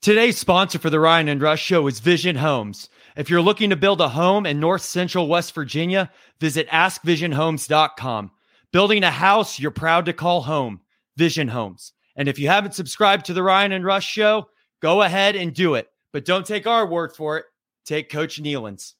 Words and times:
Today's 0.00 0.38
sponsor 0.38 0.78
for 0.78 0.90
the 0.90 1.00
Ryan 1.00 1.28
and 1.28 1.42
Rush 1.42 1.60
Show 1.60 1.88
is 1.88 1.98
Vision 1.98 2.36
Homes. 2.36 2.88
If 3.16 3.28
you're 3.28 3.42
looking 3.42 3.70
to 3.70 3.76
build 3.76 4.00
a 4.00 4.08
home 4.08 4.46
in 4.46 4.60
North 4.60 4.82
Central 4.82 5.26
West 5.26 5.52
Virginia, 5.52 6.12
visit 6.38 6.68
askvisionhomes.com. 6.68 8.30
Building 8.72 9.02
a 9.02 9.10
house 9.10 9.58
you're 9.58 9.72
proud 9.72 10.06
to 10.06 10.12
call 10.12 10.42
home, 10.42 10.82
Vision 11.16 11.48
Homes. 11.48 11.92
And 12.14 12.28
if 12.28 12.38
you 12.38 12.46
haven't 12.46 12.74
subscribed 12.74 13.26
to 13.26 13.34
the 13.34 13.42
Ryan 13.42 13.72
and 13.72 13.84
Rush 13.84 14.06
Show, 14.06 14.46
go 14.80 15.02
ahead 15.02 15.34
and 15.34 15.52
do 15.52 15.74
it. 15.74 15.88
But 16.12 16.24
don't 16.24 16.46
take 16.46 16.68
our 16.68 16.86
word 16.86 17.16
for 17.16 17.36
it. 17.38 17.46
Take 17.84 18.08
Coach 18.08 18.40
Nehlen's. 18.40 18.94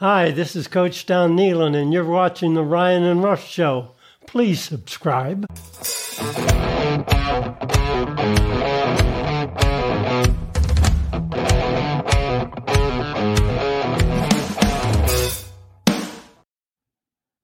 Hi, 0.00 0.32
this 0.32 0.56
is 0.56 0.66
Coach 0.66 1.06
Don 1.06 1.36
Nehlen, 1.36 1.80
and 1.80 1.92
you're 1.92 2.04
watching 2.04 2.54
the 2.54 2.64
Ryan 2.64 3.04
and 3.04 3.22
Rush 3.22 3.48
Show. 3.48 3.92
Please 4.26 4.60
subscribe. 4.60 5.46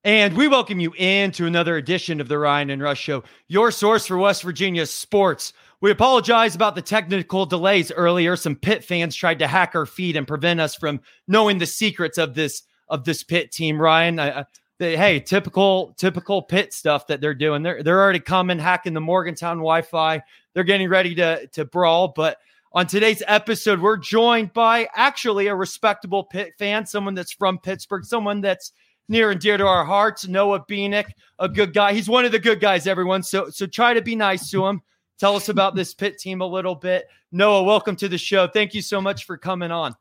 And 0.02 0.34
we 0.34 0.48
welcome 0.48 0.80
you 0.80 0.94
into 0.96 1.44
another 1.44 1.76
edition 1.76 2.22
of 2.22 2.28
the 2.28 2.38
Ryan 2.38 2.70
and 2.70 2.80
Rush 2.80 3.00
Show, 3.00 3.22
your 3.48 3.70
source 3.70 4.06
for 4.06 4.16
West 4.16 4.42
Virginia 4.42 4.86
sports. 4.86 5.52
We 5.82 5.90
apologize 5.90 6.54
about 6.54 6.74
the 6.74 6.80
technical 6.80 7.44
delays 7.44 7.92
earlier. 7.92 8.34
Some 8.34 8.56
Pitt 8.56 8.82
fans 8.82 9.14
tried 9.14 9.40
to 9.40 9.46
hack 9.46 9.74
our 9.74 9.84
feed 9.84 10.16
and 10.16 10.26
prevent 10.26 10.58
us 10.58 10.74
from 10.74 11.02
knowing 11.28 11.58
the 11.58 11.66
secrets 11.66 12.16
of 12.16 12.32
this 12.32 12.62
of 12.88 13.04
this 13.04 13.22
Pitt 13.22 13.52
team. 13.52 13.78
Ryan, 13.78 14.18
I, 14.18 14.40
I, 14.40 14.44
they, 14.78 14.96
hey, 14.96 15.20
typical 15.20 15.94
typical 15.98 16.40
Pitt 16.40 16.72
stuff 16.72 17.06
that 17.08 17.20
they're 17.20 17.34
doing. 17.34 17.62
They're 17.62 17.82
they're 17.82 18.00
already 18.00 18.20
coming, 18.20 18.58
hacking 18.58 18.94
the 18.94 19.02
Morgantown 19.02 19.58
Wi-Fi. 19.58 20.22
They're 20.54 20.64
getting 20.64 20.88
ready 20.88 21.14
to 21.16 21.46
to 21.48 21.66
brawl. 21.66 22.08
But 22.08 22.38
on 22.72 22.86
today's 22.86 23.22
episode, 23.26 23.80
we're 23.80 23.98
joined 23.98 24.54
by 24.54 24.88
actually 24.94 25.48
a 25.48 25.54
respectable 25.54 26.24
Pitt 26.24 26.54
fan, 26.58 26.86
someone 26.86 27.14
that's 27.14 27.32
from 27.32 27.58
Pittsburgh, 27.58 28.06
someone 28.06 28.40
that's 28.40 28.72
near 29.10 29.32
and 29.32 29.40
dear 29.40 29.58
to 29.58 29.66
our 29.66 29.84
hearts. 29.84 30.26
Noah 30.26 30.64
Bieniek, 30.64 31.10
a 31.38 31.48
good 31.48 31.74
guy. 31.74 31.92
He's 31.92 32.08
one 32.08 32.24
of 32.24 32.32
the 32.32 32.38
good 32.38 32.60
guys, 32.60 32.86
everyone. 32.86 33.22
So 33.22 33.50
so 33.50 33.66
try 33.66 33.92
to 33.92 34.00
be 34.00 34.16
nice 34.16 34.50
to 34.52 34.64
him. 34.66 34.80
Tell 35.18 35.36
us 35.36 35.50
about 35.50 35.74
this 35.74 35.92
pit 35.92 36.16
team 36.18 36.40
a 36.40 36.46
little 36.46 36.74
bit. 36.74 37.06
Noah, 37.30 37.64
welcome 37.64 37.96
to 37.96 38.08
the 38.08 38.16
show. 38.16 38.46
Thank 38.46 38.72
you 38.72 38.80
so 38.80 39.02
much 39.02 39.26
for 39.26 39.36
coming 39.36 39.70
on. 39.70 39.94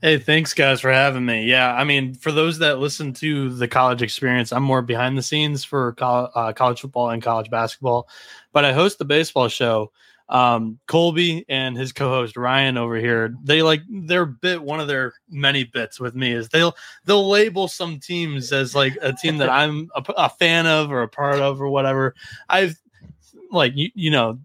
Hey, 0.00 0.18
thanks 0.18 0.52
guys 0.54 0.80
for 0.80 0.90
having 0.90 1.24
me. 1.24 1.44
Yeah, 1.44 1.74
I 1.74 1.84
mean, 1.84 2.14
for 2.14 2.32
those 2.32 2.58
that 2.58 2.78
listen 2.78 3.12
to 3.14 3.50
the 3.50 3.68
college 3.68 4.02
experience, 4.02 4.52
I'm 4.52 4.64
more 4.64 4.82
behind 4.82 5.16
the 5.16 5.22
scenes 5.22 5.64
for 5.64 5.92
college, 5.92 6.30
uh, 6.34 6.52
college 6.54 6.80
football 6.80 7.10
and 7.10 7.22
college 7.22 7.50
basketball, 7.50 8.08
but 8.52 8.64
I 8.64 8.72
host 8.72 8.98
the 8.98 9.04
baseball 9.04 9.46
show 9.46 9.92
um, 10.32 10.78
Colby 10.86 11.44
and 11.50 11.76
his 11.76 11.92
co-host 11.92 12.38
Ryan 12.38 12.78
over 12.78 12.96
here, 12.96 13.34
they 13.44 13.60
like 13.60 13.82
their 13.90 14.24
bit. 14.24 14.62
One 14.62 14.80
of 14.80 14.88
their 14.88 15.12
many 15.28 15.64
bits 15.64 16.00
with 16.00 16.14
me 16.14 16.32
is 16.32 16.48
they'll 16.48 16.74
they'll 17.04 17.28
label 17.28 17.68
some 17.68 18.00
teams 18.00 18.50
as 18.50 18.74
like 18.74 18.96
a 19.02 19.12
team 19.12 19.36
that 19.38 19.50
I'm 19.50 19.90
a, 19.94 20.02
a 20.16 20.28
fan 20.30 20.66
of 20.66 20.90
or 20.90 21.02
a 21.02 21.08
part 21.08 21.38
of 21.38 21.60
or 21.60 21.68
whatever. 21.68 22.14
I've 22.48 22.80
like 23.50 23.76
you, 23.76 23.90
you 23.94 24.10
know 24.10 24.40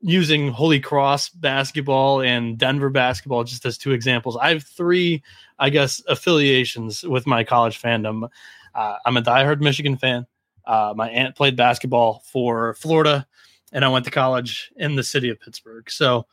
using 0.00 0.50
Holy 0.50 0.80
Cross 0.80 1.30
basketball 1.30 2.20
and 2.20 2.58
Denver 2.58 2.90
basketball 2.90 3.44
just 3.44 3.64
as 3.64 3.78
two 3.78 3.92
examples. 3.92 4.36
I 4.36 4.48
have 4.48 4.64
three, 4.64 5.22
I 5.60 5.70
guess, 5.70 6.02
affiliations 6.08 7.04
with 7.04 7.28
my 7.28 7.44
college 7.44 7.80
fandom. 7.80 8.28
Uh, 8.74 8.96
I'm 9.04 9.16
a 9.16 9.22
diehard 9.22 9.60
Michigan 9.60 9.96
fan. 9.96 10.26
Uh, 10.64 10.94
my 10.96 11.08
aunt 11.10 11.36
played 11.36 11.54
basketball 11.54 12.24
for 12.26 12.74
Florida 12.74 13.24
and 13.72 13.84
I 13.84 13.88
went 13.88 14.04
to 14.06 14.10
college 14.10 14.70
in 14.76 14.96
the 14.96 15.02
city 15.02 15.28
of 15.28 15.40
Pittsburgh. 15.40 15.90
So 15.90 16.26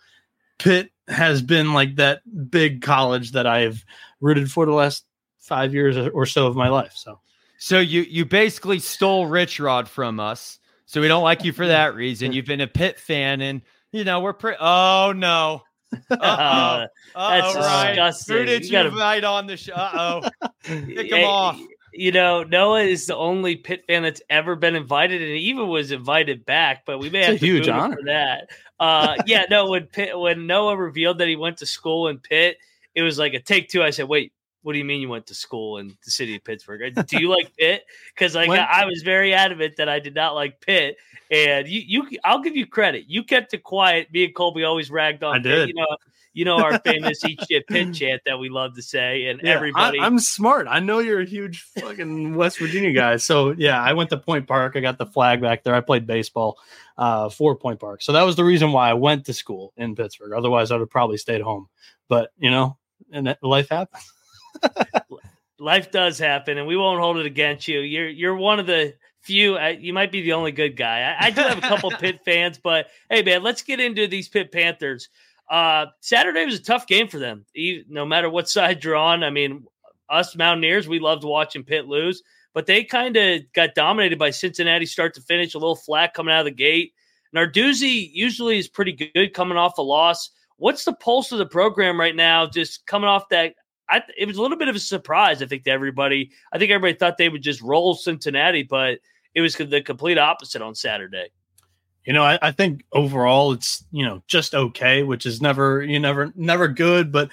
Pitt 0.59 0.91
has 1.07 1.41
been 1.41 1.73
like 1.73 1.95
that 1.97 2.21
big 2.49 2.81
college 2.81 3.31
that 3.33 3.47
I've 3.47 3.83
rooted 4.21 4.51
for 4.51 4.65
the 4.65 4.71
last 4.73 5.05
five 5.39 5.73
years 5.73 5.97
or 5.97 6.25
so 6.25 6.47
of 6.47 6.55
my 6.55 6.69
life. 6.69 6.93
So, 6.95 7.19
so 7.57 7.79
you 7.79 8.01
you 8.01 8.25
basically 8.25 8.79
stole 8.79 9.25
Rich 9.27 9.59
Rod 9.59 9.89
from 9.89 10.19
us. 10.19 10.59
So 10.85 11.01
we 11.01 11.07
don't 11.07 11.23
like 11.23 11.43
you 11.43 11.53
for 11.53 11.67
that 11.67 11.95
reason. 11.95 12.33
You've 12.33 12.45
been 12.45 12.61
a 12.61 12.67
Pitt 12.67 12.99
fan, 12.99 13.41
and 13.41 13.61
you 13.91 14.03
know 14.03 14.19
we're 14.19 14.33
pretty. 14.33 14.57
Oh 14.61 15.13
no. 15.15 15.63
Uh-oh. 16.09 16.85
That's 17.15 17.55
Uh-oh, 17.55 17.87
disgusting. 17.87 18.35
Who 18.37 18.45
did 18.45 18.61
You 18.63 18.65
you, 18.67 18.71
gotta- 18.71 18.89
invite 18.89 19.23
on 19.23 19.45
the 19.47 19.57
show? 19.57 19.73
Uh 19.73 20.21
oh. 20.41 20.47
Kick 20.63 20.97
him 21.11 21.17
Hey, 21.17 21.23
off. 21.23 21.59
You 21.93 22.11
know, 22.11 22.43
Noah 22.43 22.81
is 22.81 23.05
the 23.05 23.15
only 23.15 23.55
Pitt 23.55 23.83
fan 23.87 24.03
that's 24.03 24.21
ever 24.29 24.55
been 24.55 24.75
invited, 24.75 25.21
and 25.21 25.31
even 25.31 25.67
was 25.67 25.91
invited 25.91 26.45
back. 26.45 26.85
But 26.85 26.99
we 26.99 27.09
may 27.09 27.19
It's 27.19 27.27
a 27.27 27.31
have 27.31 27.39
to 27.39 27.45
huge 27.45 27.67
honor. 27.67 27.95
for 27.97 28.03
that. 28.05 28.49
Uh, 28.79 29.15
yeah, 29.25 29.45
no. 29.49 29.69
When 29.69 29.85
Pitt, 29.85 30.17
when 30.19 30.47
Noah 30.47 30.75
revealed 30.75 31.19
that 31.19 31.27
he 31.27 31.35
went 31.35 31.57
to 31.57 31.65
school 31.65 32.07
in 32.07 32.17
Pitt, 32.19 32.57
it 32.95 33.01
was 33.03 33.17
like 33.19 33.33
a 33.33 33.39
take 33.39 33.69
two. 33.69 33.83
I 33.83 33.91
said, 33.91 34.07
"Wait, 34.07 34.33
what 34.63 34.73
do 34.73 34.79
you 34.79 34.85
mean 34.85 35.01
you 35.01 35.09
went 35.09 35.27
to 35.27 35.35
school 35.35 35.77
in 35.77 35.95
the 36.03 36.11
city 36.11 36.35
of 36.35 36.43
Pittsburgh? 36.43 36.93
Do 37.07 37.17
you 37.19 37.29
like 37.35 37.55
Pitt?" 37.55 37.83
Because 38.13 38.33
like 38.35 38.49
When- 38.49 38.59
I, 38.59 38.81
I 38.81 38.85
was 38.85 39.01
very 39.03 39.33
adamant 39.33 39.75
that 39.77 39.89
I 39.89 39.99
did 39.99 40.15
not 40.15 40.33
like 40.35 40.59
Pitt, 40.61 40.97
and 41.29 41.67
you, 41.67 42.03
you, 42.09 42.19
I'll 42.23 42.41
give 42.41 42.55
you 42.55 42.65
credit. 42.65 43.05
You 43.07 43.23
kept 43.23 43.53
it 43.53 43.63
quiet. 43.63 44.11
Me 44.11 44.25
and 44.25 44.35
Colby 44.35 44.63
always 44.63 44.89
ragged 44.89 45.23
on. 45.23 45.35
I 45.35 45.37
Pitt. 45.37 45.43
did. 45.43 45.67
You 45.69 45.75
know, 45.75 45.97
you 46.35 46.45
know 46.45 46.57
our 46.63 46.79
famous 46.79 47.23
"eat 47.27 47.39
shit 47.49 47.67
Pitt" 47.67 47.93
chant 47.93 48.21
that 48.25 48.39
we 48.39 48.49
love 48.49 48.75
to 48.75 48.81
say, 48.81 49.25
and 49.27 49.39
Yeah, 49.43 49.51
everybody. 49.51 49.99
I, 49.99 50.05
am 50.07 50.17
smart. 50.17 50.65
I 50.69 50.79
know 50.79 50.99
you're 50.99 51.21
a 51.21 51.25
huge 51.25 51.61
fucking 51.61 52.35
West 52.35 52.57
Virginia 52.57 52.91
guy. 52.91 53.17
So 53.17 53.51
yeah, 53.51 53.79
I 53.81 53.93
went 53.93 54.09
to 54.11 54.17
Point 54.17 54.47
Park. 54.47 54.73
I 54.75 54.79
got 54.79 54.97
the 54.97 55.05
flag 55.05 55.41
back 55.41 55.63
there. 55.63 55.75
I 55.75 55.81
played 55.81 56.07
baseball 56.07 56.57
uh, 56.97 57.29
for 57.29 57.55
Point 57.55 57.79
Park. 57.79 58.01
So 58.01 58.13
that 58.13 58.23
was 58.23 58.35
the 58.35 58.43
reason 58.43 58.71
why 58.71 58.89
I 58.89 58.93
went 58.93 59.25
to 59.25 59.33
school 59.33 59.73
in 59.77 59.95
Pittsburgh. 59.95 60.33
Otherwise, 60.33 60.71
I 60.71 60.75
would 60.75 60.81
have 60.81 60.89
probably 60.89 61.17
stayed 61.17 61.41
home. 61.41 61.67
But 62.09 62.31
you 62.37 62.49
know, 62.49 62.77
and 63.11 63.27
that- 63.27 63.43
life 63.43 63.69
happens. 63.69 64.11
life 65.59 65.91
does 65.91 66.17
happen, 66.19 66.57
and 66.57 66.67
we 66.67 66.77
won't 66.77 66.99
hold 66.99 67.17
it 67.17 67.25
against 67.25 67.67
you. 67.67 67.79
You're 67.79 68.09
you're 68.09 68.35
one 68.35 68.59
of 68.59 68.65
the 68.65 68.95
few. 69.21 69.55
I, 69.57 69.69
you 69.69 69.93
might 69.93 70.11
be 70.11 70.21
the 70.21 70.33
only 70.33 70.51
good 70.51 70.75
guy. 70.75 71.15
I, 71.19 71.27
I 71.27 71.29
do 71.31 71.41
have 71.41 71.57
a 71.57 71.61
couple 71.61 71.91
Pitt 71.99 72.21
fans, 72.25 72.59
but 72.61 72.87
hey, 73.09 73.23
man, 73.23 73.43
let's 73.43 73.61
get 73.63 73.79
into 73.79 74.07
these 74.07 74.27
Pitt 74.27 74.51
Panthers. 74.51 75.09
Uh, 75.49 75.87
Saturday 75.99 76.45
was 76.45 76.55
a 76.55 76.63
tough 76.63 76.87
game 76.87 77.07
for 77.07 77.19
them. 77.19 77.45
E- 77.55 77.83
No 77.89 78.05
matter 78.05 78.29
what 78.29 78.49
side 78.49 78.83
you're 78.83 78.95
on, 78.95 79.23
I 79.23 79.29
mean, 79.29 79.65
us 80.09 80.35
Mountaineers, 80.35 80.87
we 80.87 80.99
loved 80.99 81.23
watching 81.23 81.63
Pitt 81.63 81.85
lose, 81.87 82.23
but 82.53 82.65
they 82.65 82.83
kind 82.83 83.15
of 83.17 83.41
got 83.53 83.75
dominated 83.75 84.17
by 84.19 84.29
Cincinnati 84.29 84.85
start 84.85 85.13
to 85.15 85.21
finish. 85.21 85.53
A 85.53 85.59
little 85.59 85.75
flat 85.75 86.13
coming 86.13 86.33
out 86.33 86.39
of 86.41 86.45
the 86.45 86.51
gate. 86.51 86.93
Narduzzi 87.35 88.09
usually 88.13 88.57
is 88.57 88.67
pretty 88.67 88.91
good 88.93 89.33
coming 89.33 89.57
off 89.57 89.77
a 89.77 89.81
loss. 89.81 90.29
What's 90.57 90.85
the 90.85 90.93
pulse 90.93 91.31
of 91.31 91.39
the 91.39 91.45
program 91.45 91.99
right 91.99 92.15
now? 92.15 92.45
Just 92.47 92.85
coming 92.85 93.09
off 93.09 93.29
that 93.29 93.55
I, 93.89 94.01
it 94.17 94.27
was 94.27 94.37
a 94.37 94.41
little 94.41 94.57
bit 94.57 94.69
of 94.69 94.75
a 94.75 94.79
surprise, 94.79 95.41
I 95.41 95.45
think, 95.45 95.63
to 95.65 95.71
everybody. 95.71 96.31
I 96.51 96.57
think 96.57 96.71
everybody 96.71 96.97
thought 96.97 97.17
they 97.17 97.29
would 97.29 97.41
just 97.41 97.61
roll 97.61 97.95
Cincinnati, 97.95 98.63
but 98.63 98.99
it 99.35 99.41
was 99.41 99.55
the 99.55 99.81
complete 99.81 100.17
opposite 100.17 100.61
on 100.61 100.75
Saturday. 100.75 101.29
You 102.05 102.13
know, 102.13 102.23
I, 102.23 102.37
I 102.41 102.51
think 102.51 102.83
overall 102.91 103.53
it's 103.53 103.83
you 103.91 104.05
know 104.05 104.21
just 104.27 104.53
okay, 104.53 105.03
which 105.03 105.25
is 105.25 105.41
never 105.41 105.81
you 105.83 105.99
never 105.99 106.33
never 106.35 106.67
good, 106.67 107.11
but 107.11 107.29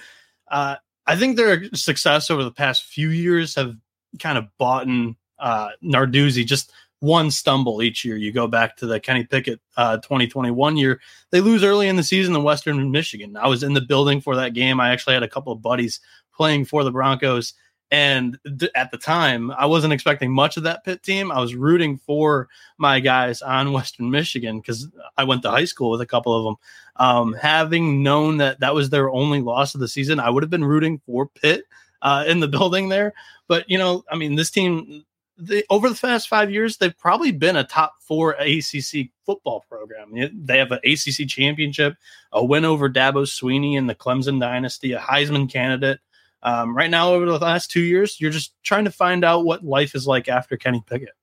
uh, 0.49 0.77
I 1.05 1.15
think 1.15 1.35
their 1.35 1.65
success 1.73 2.29
over 2.29 2.43
the 2.43 2.51
past 2.51 2.85
few 2.85 3.09
years 3.09 3.55
have 3.55 3.75
kind 4.19 4.37
of 4.37 4.45
bought 4.57 4.87
in 4.87 5.15
uh, 5.39 5.69
Narduzzi 5.83 6.45
just 6.45 6.71
one 7.01 7.31
stumble 7.31 7.81
each 7.81 8.05
year. 8.05 8.15
You 8.15 8.31
go 8.31 8.47
back 8.47 8.77
to 8.77 8.85
the 8.85 8.99
Kenny 8.99 9.25
Pickett 9.25 9.59
uh, 9.75 9.97
2021 9.97 10.77
year, 10.77 11.01
they 11.31 11.41
lose 11.41 11.63
early 11.63 11.87
in 11.87 11.95
the 11.95 12.03
season 12.03 12.35
in 12.35 12.43
Western 12.43 12.91
Michigan. 12.91 13.35
I 13.35 13.47
was 13.47 13.63
in 13.63 13.73
the 13.73 13.81
building 13.81 14.21
for 14.21 14.35
that 14.35 14.53
game. 14.53 14.79
I 14.79 14.91
actually 14.91 15.15
had 15.15 15.23
a 15.23 15.27
couple 15.27 15.51
of 15.51 15.61
buddies 15.61 15.99
playing 16.41 16.65
for 16.65 16.83
the 16.83 16.89
Broncos. 16.89 17.53
And 17.91 18.39
th- 18.57 18.71
at 18.73 18.89
the 18.89 18.97
time, 18.97 19.51
I 19.51 19.67
wasn't 19.67 19.93
expecting 19.93 20.31
much 20.31 20.57
of 20.57 20.63
that 20.63 20.83
Pitt 20.83 21.03
team. 21.03 21.31
I 21.31 21.39
was 21.39 21.53
rooting 21.53 21.99
for 21.99 22.49
my 22.79 22.99
guys 22.99 23.43
on 23.43 23.73
Western 23.73 24.09
Michigan 24.09 24.59
because 24.59 24.87
I 25.15 25.23
went 25.23 25.43
to 25.43 25.51
high 25.51 25.65
school 25.65 25.91
with 25.91 26.01
a 26.01 26.07
couple 26.07 26.35
of 26.35 26.43
them. 26.45 26.55
Um, 26.95 27.33
having 27.33 28.01
known 28.01 28.37
that 28.37 28.59
that 28.61 28.73
was 28.73 28.89
their 28.89 29.11
only 29.11 29.39
loss 29.39 29.75
of 29.75 29.81
the 29.81 29.87
season, 29.87 30.19
I 30.19 30.31
would 30.31 30.41
have 30.41 30.49
been 30.49 30.65
rooting 30.65 30.99
for 31.05 31.27
Pitt 31.27 31.65
uh, 32.01 32.23
in 32.27 32.39
the 32.39 32.47
building 32.57 32.89
there. 32.89 33.13
But 33.47 33.69
you 33.69 33.77
know, 33.77 34.03
I 34.09 34.15
mean, 34.15 34.33
this 34.33 34.49
team 34.49 35.05
they, 35.37 35.61
over 35.69 35.89
the 35.89 35.95
past 35.95 36.27
five 36.27 36.49
years, 36.49 36.77
they've 36.77 36.97
probably 36.97 37.31
been 37.31 37.55
a 37.55 37.63
top 37.63 37.93
four 38.01 38.31
ACC 38.31 39.09
football 39.27 39.63
program. 39.69 40.13
They 40.33 40.57
have 40.57 40.71
an 40.71 40.79
ACC 40.83 41.27
championship, 41.27 41.97
a 42.31 42.43
win 42.43 42.65
over 42.65 42.89
Dabo 42.89 43.27
Swinney 43.27 43.75
in 43.75 43.85
the 43.85 43.93
Clemson 43.93 44.39
dynasty, 44.39 44.93
a 44.93 44.99
Heisman 44.99 45.51
candidate. 45.51 45.99
Um, 46.43 46.75
right 46.75 46.89
now, 46.89 47.13
over 47.13 47.25
the 47.25 47.37
last 47.37 47.69
two 47.71 47.81
years, 47.81 48.19
you're 48.19 48.31
just 48.31 48.53
trying 48.63 48.85
to 48.85 48.91
find 48.91 49.23
out 49.23 49.45
what 49.45 49.63
life 49.63 49.95
is 49.95 50.07
like 50.07 50.27
after 50.27 50.57
Kenny 50.57 50.83
Pickett. 50.87 51.13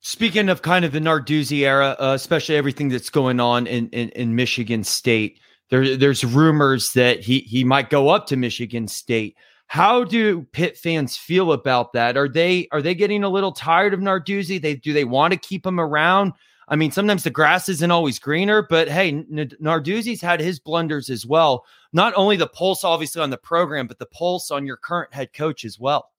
Speaking 0.00 0.48
of 0.48 0.62
kind 0.62 0.84
of 0.84 0.92
the 0.92 1.00
Narduzzi 1.00 1.60
era, 1.60 1.96
uh, 1.98 2.12
especially 2.14 2.56
everything 2.56 2.88
that's 2.88 3.10
going 3.10 3.40
on 3.40 3.66
in, 3.66 3.88
in, 3.88 4.10
in 4.10 4.34
Michigan 4.34 4.84
State, 4.84 5.40
there, 5.70 5.96
there's 5.96 6.24
rumors 6.24 6.92
that 6.92 7.20
he 7.20 7.40
he 7.40 7.64
might 7.64 7.90
go 7.90 8.08
up 8.08 8.26
to 8.28 8.36
Michigan 8.36 8.86
State. 8.86 9.36
How 9.66 10.04
do 10.04 10.42
Pitt 10.52 10.76
fans 10.76 11.16
feel 11.16 11.50
about 11.52 11.92
that? 11.94 12.16
Are 12.16 12.28
they 12.28 12.68
are 12.70 12.80
they 12.80 12.94
getting 12.94 13.24
a 13.24 13.28
little 13.28 13.50
tired 13.50 13.94
of 13.94 14.00
Narduzzi? 14.00 14.62
They 14.62 14.76
do 14.76 14.92
they 14.92 15.04
want 15.04 15.32
to 15.32 15.38
keep 15.38 15.66
him 15.66 15.80
around? 15.80 16.34
I 16.68 16.76
mean, 16.76 16.90
sometimes 16.90 17.22
the 17.22 17.30
grass 17.30 17.68
isn't 17.68 17.90
always 17.90 18.18
greener, 18.18 18.62
but 18.62 18.88
hey, 18.88 19.12
Narduzzi's 19.12 20.20
had 20.20 20.40
his 20.40 20.58
blunders 20.58 21.10
as 21.10 21.24
well. 21.24 21.64
Not 21.92 22.12
only 22.16 22.36
the 22.36 22.48
pulse, 22.48 22.82
obviously, 22.82 23.22
on 23.22 23.30
the 23.30 23.36
program, 23.36 23.86
but 23.86 23.98
the 23.98 24.06
pulse 24.06 24.50
on 24.50 24.66
your 24.66 24.76
current 24.76 25.14
head 25.14 25.32
coach 25.32 25.64
as 25.64 25.78
well. 25.78 26.10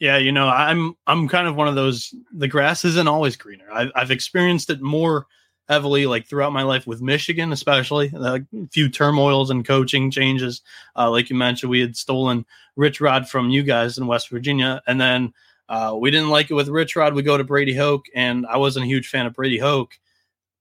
Yeah, 0.00 0.18
you 0.18 0.32
know, 0.32 0.48
I'm 0.48 0.96
I'm 1.06 1.28
kind 1.28 1.46
of 1.46 1.54
one 1.54 1.68
of 1.68 1.76
those. 1.76 2.14
The 2.32 2.48
grass 2.48 2.84
isn't 2.84 3.08
always 3.08 3.36
greener. 3.36 3.70
I've, 3.72 3.92
I've 3.94 4.10
experienced 4.10 4.68
it 4.70 4.82
more 4.82 5.26
heavily, 5.68 6.06
like 6.06 6.26
throughout 6.26 6.52
my 6.52 6.62
life 6.62 6.86
with 6.86 7.00
Michigan, 7.00 7.52
especially 7.52 8.12
a 8.14 8.40
few 8.70 8.88
turmoils 8.88 9.50
and 9.50 9.64
coaching 9.64 10.10
changes. 10.10 10.60
Uh, 10.96 11.10
like 11.10 11.30
you 11.30 11.36
mentioned, 11.36 11.70
we 11.70 11.80
had 11.80 11.96
stolen 11.96 12.44
Rich 12.76 13.00
Rod 13.00 13.28
from 13.28 13.50
you 13.50 13.62
guys 13.62 13.96
in 13.96 14.06
West 14.06 14.28
Virginia, 14.28 14.82
and 14.86 15.00
then 15.00 15.32
uh, 15.68 15.96
we 15.98 16.10
didn't 16.10 16.28
like 16.28 16.50
it 16.50 16.54
with 16.54 16.68
Rich 16.68 16.96
Rod. 16.96 17.14
We 17.14 17.22
go 17.22 17.36
to 17.36 17.44
Brady 17.44 17.74
Hoke, 17.74 18.06
and 18.14 18.46
I 18.46 18.58
wasn't 18.58 18.84
a 18.84 18.88
huge 18.88 19.08
fan 19.08 19.26
of 19.26 19.34
Brady 19.34 19.58
Hoke. 19.58 19.98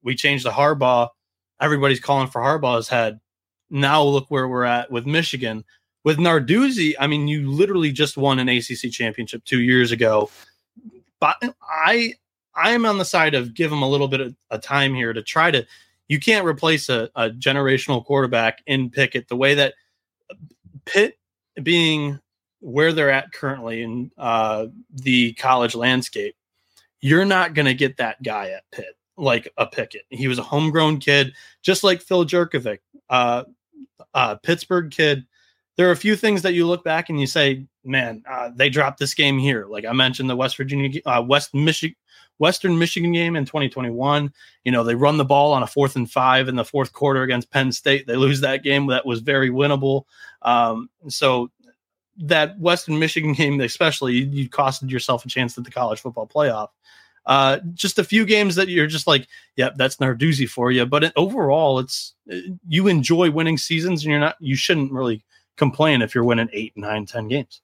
We 0.02 0.16
changed 0.16 0.46
the 0.46 0.52
Harbaugh. 0.52 1.10
Everybody's 1.60 2.00
calling 2.00 2.28
for 2.28 2.42
Harbaugh's 2.42 2.88
head. 2.88 3.20
Now 3.70 4.04
look 4.04 4.30
where 4.30 4.48
we're 4.48 4.66
at 4.66 4.92
with 4.92 5.06
Michigan. 5.06 5.64
With 6.04 6.18
Narduzzi, 6.18 6.94
I 7.00 7.08
mean, 7.08 7.28
you 7.28 7.50
literally 7.50 7.92
just 7.92 8.18
won 8.18 8.40
an 8.40 8.50
ACC 8.50 8.92
championship 8.92 9.46
two 9.46 9.62
years 9.62 9.92
ago. 9.92 10.30
But 11.20 11.38
I, 11.62 12.16
I 12.56 12.72
am 12.72 12.86
on 12.86 12.98
the 12.98 13.06
side 13.06 13.36
of 13.36 13.54
give 13.54 13.72
him 13.72 13.82
a 13.82 13.90
little 13.90 14.10
bit 14.10 14.20
of 14.20 14.36
a 14.50 14.60
time 14.60 14.94
here 14.94 15.14
to 15.14 15.22
try 15.22 15.52
to. 15.52 15.66
You 16.10 16.20
can't 16.20 16.46
replace 16.46 16.90
a, 16.90 17.10
a 17.16 17.30
generational 17.30 18.04
quarterback 18.04 18.62
in 18.68 18.90
Pickett 18.90 19.30
the 19.30 19.38
way 19.38 19.56
that 19.56 19.76
Pitt 20.86 21.18
being 21.62 22.20
where 22.64 22.94
they're 22.94 23.12
at 23.12 23.32
currently 23.34 23.84
in 23.84 24.10
uh, 24.18 24.68
the 24.94 25.34
college 25.34 25.76
landscape, 25.76 26.36
you're 27.02 27.26
not 27.26 27.54
going 27.54 27.66
to 27.66 27.74
get 27.74 27.98
that 27.98 28.24
guy 28.24 28.52
at 28.52 28.64
Pitt 28.72 28.96
like 29.18 29.52
a 29.58 29.68
Pickett. 29.68 30.04
He 30.10 30.28
was 30.28 30.40
a 30.40 30.44
homegrown 30.44 31.00
kid, 31.00 31.34
just 31.62 31.84
like 31.84 32.02
Phil 32.02 32.26
Jurkovec, 32.26 32.80
uh, 33.10 33.44
uh, 34.14 34.36
Pittsburgh 34.36 34.90
kid. 34.90 35.26
There 35.76 35.90
are 35.90 35.92
a 35.92 35.98
few 35.98 36.16
things 36.16 36.42
that 36.44 36.54
you 36.54 36.66
look 36.66 36.84
back 36.84 37.10
and 37.10 37.20
you 37.20 37.28
say, 37.28 37.66
man, 37.84 38.24
uh, 38.30 38.52
they 38.56 38.70
dropped 38.70 39.00
this 39.00 39.14
game 39.14 39.38
here. 39.38 39.66
Like 39.68 39.86
I 39.86 39.92
mentioned, 39.92 40.30
the 40.30 40.36
West 40.36 40.56
Virginia, 40.56 41.02
uh, 41.06 41.24
West 41.28 41.54
Michigan, 41.54 41.98
Western 42.38 42.80
Michigan 42.80 43.12
game 43.12 43.36
in 43.36 43.46
2021. 43.46 44.32
You 44.64 44.72
know, 44.72 44.84
they 44.84 44.96
run 44.96 45.18
the 45.18 45.26
ball 45.26 45.52
on 45.52 45.64
a 45.64 45.68
fourth 45.68 45.96
and 45.96 46.10
five 46.10 46.48
in 46.48 46.56
the 46.56 46.66
fourth 46.66 46.94
quarter 46.94 47.24
against 47.24 47.52
Penn 47.52 47.72
State. 47.72 48.08
They 48.08 48.16
lose 48.16 48.42
that 48.42 48.64
game 48.64 48.88
that 48.88 49.06
was 49.06 49.20
very 49.20 49.50
winnable. 49.50 50.04
Um, 50.42 50.90
so 51.10 51.52
that 52.18 52.60
Western 52.60 53.00
Michigan 53.00 53.34
game, 53.34 53.60
especially, 53.62 54.16
you, 54.16 54.50
costed 54.50 54.90
yourself 54.90 55.26
a 55.26 55.30
chance 55.30 55.58
at 55.58 55.64
the 55.64 55.72
college 55.72 56.02
football 56.02 56.28
playoff. 56.28 56.70
Uh, 57.26 57.60
just 57.74 58.00
a 58.00 58.04
few 58.04 58.26
games 58.26 58.56
that 58.56 58.68
you're 58.68 58.88
just 58.88 59.08
like, 59.08 59.28
yep, 59.56 59.76
that's 59.78 59.96
Narduzzi 59.98 60.48
for 60.48 60.72
you. 60.72 60.86
But 60.86 61.06
it, 61.06 61.14
overall, 61.16 61.80
it's 61.80 62.14
you 62.68 62.88
enjoy 62.88 63.32
winning 63.32 63.58
seasons, 63.58 64.04
and 64.04 64.12
you're 64.12 64.20
not, 64.20 64.36
you 64.40 64.56
shouldn't 64.56 64.92
really 64.92 65.24
complain 65.56 66.02
if 66.02 66.14
you're 66.14 66.26
winning 66.26 66.50
eight, 66.52 66.74
nine, 66.76 67.06
ten 67.06 67.30
games. 67.30 67.62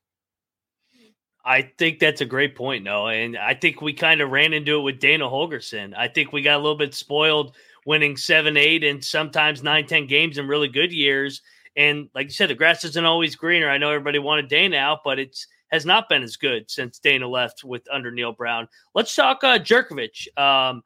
I 1.44 1.72
think 1.78 2.00
that's 2.00 2.22
a 2.22 2.26
great 2.26 2.56
point, 2.56 2.84
Noah. 2.84 3.14
And 3.14 3.38
I 3.38 3.54
think 3.54 3.82
we 3.82 3.94
kind 3.94 4.22
of 4.22 4.30
ran 4.30 4.54
into 4.54 4.78
it 4.78 4.84
with 4.84 5.00
Dana 5.00 5.26
Holgorsen. 5.26 5.94
I 5.98 6.08
think 6.08 6.32
we 6.32 6.42
got 6.42 6.56
a 6.56 6.62
little 6.62 6.78
bit 6.78 6.94
spoiled 6.94 7.56
winning 7.86 8.18
seven, 8.18 8.56
eight, 8.56 8.84
and 8.84 9.04
sometimes 9.04 9.64
nine, 9.64 9.88
ten 9.88 10.06
games 10.06 10.38
in 10.38 10.48
really 10.48 10.68
good 10.68 10.94
years 10.94 11.42
and 11.80 12.10
like 12.14 12.26
you 12.28 12.34
said, 12.34 12.50
the 12.50 12.56
grass 12.56 12.84
isn't 12.84 13.06
always 13.06 13.38
greener. 13.38 13.70
I 13.70 13.78
know 13.78 13.90
everybody 13.90 14.20
wanted 14.20 14.50
Dana 14.50 14.76
out, 14.76 15.00
but 15.06 15.18
it's 15.18 15.48
has 15.72 15.86
not 15.86 16.10
been 16.10 16.24
as 16.24 16.36
good 16.36 16.70
since 16.70 17.00
Dana 17.00 17.26
left 17.26 17.64
with 17.64 17.88
under 17.90 18.12
Neal 18.12 18.34
Brown. 18.34 18.68
Let's 18.94 19.16
talk 19.16 19.44
uh, 19.46 19.60
Jurkovec, 19.60 20.38
um, 20.38 20.82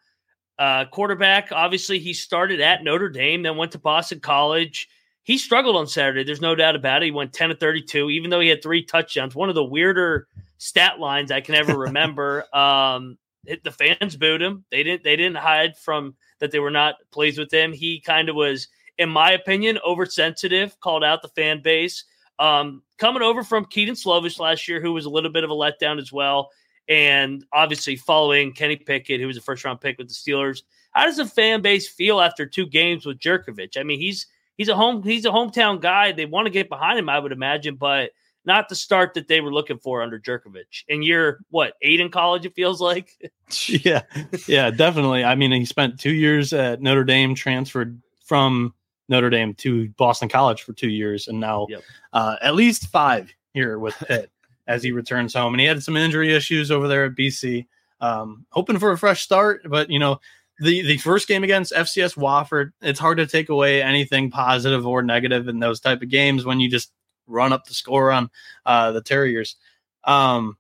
uh, 0.59 0.85
quarterback. 0.85 1.51
Obviously, 1.51 1.97
he 1.97 2.13
started 2.13 2.61
at 2.61 2.83
Notre 2.83 3.09
Dame, 3.09 3.41
then 3.41 3.57
went 3.57 3.71
to 3.71 3.79
Boston 3.79 4.19
College. 4.19 4.87
He 5.23 5.39
struggled 5.39 5.77
on 5.77 5.87
Saturday. 5.87 6.23
There's 6.23 6.41
no 6.41 6.53
doubt 6.53 6.75
about 6.75 7.01
it. 7.01 7.05
He 7.05 7.11
went 7.11 7.33
10 7.33 7.49
to 7.49 7.55
32, 7.55 8.11
even 8.11 8.29
though 8.29 8.41
he 8.41 8.49
had 8.49 8.61
three 8.61 8.83
touchdowns. 8.83 9.33
One 9.33 9.49
of 9.49 9.55
the 9.55 9.63
weirder 9.63 10.27
stat 10.59 10.99
lines 10.99 11.31
I 11.31 11.41
can 11.41 11.55
ever 11.55 11.75
remember. 11.77 12.45
um, 12.55 13.17
it, 13.45 13.63
the 13.63 13.71
fans 13.71 14.15
booed 14.15 14.41
him. 14.41 14.63
They 14.69 14.83
didn't. 14.83 15.03
They 15.03 15.15
didn't 15.15 15.37
hide 15.37 15.75
from 15.75 16.15
that 16.39 16.51
they 16.51 16.59
were 16.59 16.71
not 16.71 16.95
pleased 17.11 17.39
with 17.39 17.51
him. 17.51 17.73
He 17.73 17.99
kind 17.99 18.29
of 18.29 18.35
was 18.35 18.67
in 18.97 19.09
my 19.09 19.31
opinion, 19.31 19.79
oversensitive, 19.85 20.79
called 20.79 21.03
out 21.03 21.21
the 21.21 21.29
fan 21.29 21.61
base. 21.61 22.05
Um, 22.39 22.83
coming 22.97 23.21
over 23.21 23.43
from 23.43 23.65
Kedon 23.65 23.95
Slovis 23.95 24.39
last 24.39 24.67
year, 24.67 24.81
who 24.81 24.93
was 24.93 25.05
a 25.05 25.09
little 25.09 25.31
bit 25.31 25.43
of 25.43 25.49
a 25.49 25.53
letdown 25.53 25.99
as 25.99 26.11
well. 26.11 26.49
And 26.89 27.45
obviously 27.53 27.95
following 27.95 28.53
Kenny 28.53 28.75
Pickett, 28.75 29.21
who 29.21 29.27
was 29.27 29.37
a 29.37 29.41
first 29.41 29.63
round 29.63 29.81
pick 29.81 29.97
with 29.97 30.09
the 30.09 30.13
Steelers. 30.13 30.63
How 30.91 31.05
does 31.05 31.17
the 31.17 31.25
fan 31.25 31.61
base 31.61 31.87
feel 31.87 32.19
after 32.19 32.45
two 32.45 32.65
games 32.65 33.05
with 33.05 33.19
Jurkovec? 33.19 33.77
I 33.77 33.83
mean, 33.83 33.99
he's 33.99 34.27
he's 34.57 34.69
a 34.69 34.75
home 34.75 35.03
he's 35.03 35.25
a 35.25 35.29
hometown 35.29 35.79
guy. 35.79 36.11
They 36.11 36.25
want 36.25 36.45
to 36.45 36.51
get 36.51 36.69
behind 36.69 36.99
him, 36.99 37.09
I 37.09 37.19
would 37.19 37.31
imagine, 37.31 37.75
but 37.75 38.11
not 38.45 38.67
the 38.67 38.75
start 38.75 39.13
that 39.13 39.27
they 39.27 39.41
were 39.41 39.53
looking 39.53 39.77
for 39.77 40.01
under 40.01 40.19
Jurkovec. 40.19 40.83
And 40.89 41.03
you're 41.03 41.39
what 41.49 41.75
eight 41.81 41.99
in 41.99 42.09
college? 42.09 42.45
It 42.45 42.55
feels 42.55 42.81
like. 42.81 43.31
yeah, 43.67 44.01
yeah, 44.47 44.69
definitely. 44.69 45.23
I 45.23 45.35
mean, 45.35 45.51
he 45.51 45.65
spent 45.65 45.99
two 45.99 46.13
years 46.13 46.51
at 46.53 46.81
Notre 46.81 47.05
Dame, 47.05 47.35
transferred 47.35 48.01
from 48.25 48.73
Notre 49.09 49.29
Dame 49.29 49.53
to 49.55 49.89
Boston 49.89 50.29
College 50.29 50.63
for 50.63 50.73
two 50.73 50.89
years, 50.89 51.27
and 51.27 51.39
now 51.39 51.67
yep. 51.69 51.83
uh, 52.13 52.35
at 52.41 52.55
least 52.55 52.87
five 52.87 53.31
here 53.53 53.79
with 53.79 53.95
Pitt 54.07 54.31
as 54.67 54.83
he 54.83 54.91
returns 54.91 55.33
home. 55.33 55.53
And 55.53 55.61
he 55.61 55.67
had 55.67 55.83
some 55.83 55.97
injury 55.97 56.33
issues 56.33 56.71
over 56.71 56.87
there 56.87 57.05
at 57.05 57.15
BC. 57.15 57.67
Um, 57.99 58.45
hoping 58.49 58.79
for 58.79 58.91
a 58.91 58.97
fresh 58.97 59.21
start, 59.21 59.61
but 59.65 59.89
you 59.89 59.99
know, 59.99 60.19
the 60.59 60.81
the 60.81 60.97
first 60.97 61.27
game 61.27 61.43
against 61.43 61.73
FCS 61.73 62.17
Wofford, 62.17 62.71
it's 62.81 62.99
hard 62.99 63.17
to 63.17 63.27
take 63.27 63.49
away 63.49 63.81
anything 63.81 64.29
positive 64.29 64.85
or 64.85 65.01
negative 65.01 65.47
in 65.47 65.59
those 65.59 65.79
type 65.79 66.01
of 66.01 66.09
games 66.09 66.45
when 66.45 66.59
you 66.59 66.69
just 66.69 66.91
run 67.27 67.53
up 67.53 67.65
the 67.65 67.73
score 67.73 68.11
on 68.11 68.29
uh, 68.65 68.91
the 68.91 69.01
Terriers. 69.01 69.55
Um, 70.03 70.57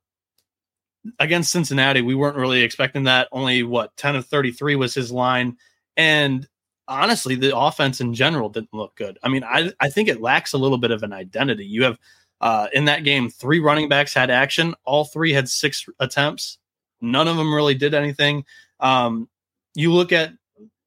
against 1.19 1.51
Cincinnati, 1.51 2.01
we 2.01 2.15
weren't 2.15 2.37
really 2.37 2.61
expecting 2.61 3.03
that. 3.03 3.27
Only 3.31 3.63
what 3.63 3.95
10 3.97 4.15
of 4.15 4.25
33 4.25 4.75
was 4.75 4.93
his 4.93 5.11
line. 5.11 5.57
And 5.97 6.47
honestly, 6.93 7.35
the 7.35 7.57
offense 7.57 7.99
in 7.99 8.13
general 8.13 8.49
didn't 8.49 8.73
look 8.73 8.95
good. 8.95 9.17
I 9.23 9.29
mean, 9.29 9.43
I, 9.43 9.71
I 9.79 9.89
think 9.89 10.09
it 10.09 10.21
lacks 10.21 10.53
a 10.53 10.57
little 10.57 10.77
bit 10.77 10.91
of 10.91 11.03
an 11.03 11.13
identity. 11.13 11.65
You 11.65 11.83
have 11.83 11.99
uh, 12.41 12.67
in 12.73 12.85
that 12.85 13.03
game, 13.03 13.29
three 13.29 13.59
running 13.59 13.89
backs 13.89 14.13
had 14.13 14.29
action. 14.29 14.75
All 14.85 15.05
three 15.05 15.33
had 15.33 15.47
six 15.47 15.85
attempts. 15.99 16.57
None 17.01 17.27
of 17.27 17.37
them 17.37 17.53
really 17.53 17.75
did 17.75 17.93
anything. 17.93 18.45
Um, 18.79 19.29
you 19.75 19.93
look 19.93 20.11
at 20.11 20.33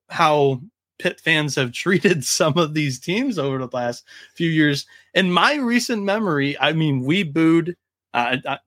how 0.08 0.60
Pitt 0.98 1.20
fans 1.20 1.54
have 1.56 1.72
treated 1.72 2.24
some 2.24 2.56
of 2.56 2.74
these 2.74 2.98
teams 2.98 3.38
over 3.38 3.58
the 3.58 3.68
last 3.72 4.04
few 4.34 4.50
years. 4.50 4.86
In 5.14 5.32
my 5.32 5.54
recent 5.56 6.02
memory, 6.02 6.58
I 6.58 6.72
mean, 6.72 7.00
we 7.00 7.22
booed. 7.22 7.76
Uh, 8.14 8.36
I, 8.46 8.58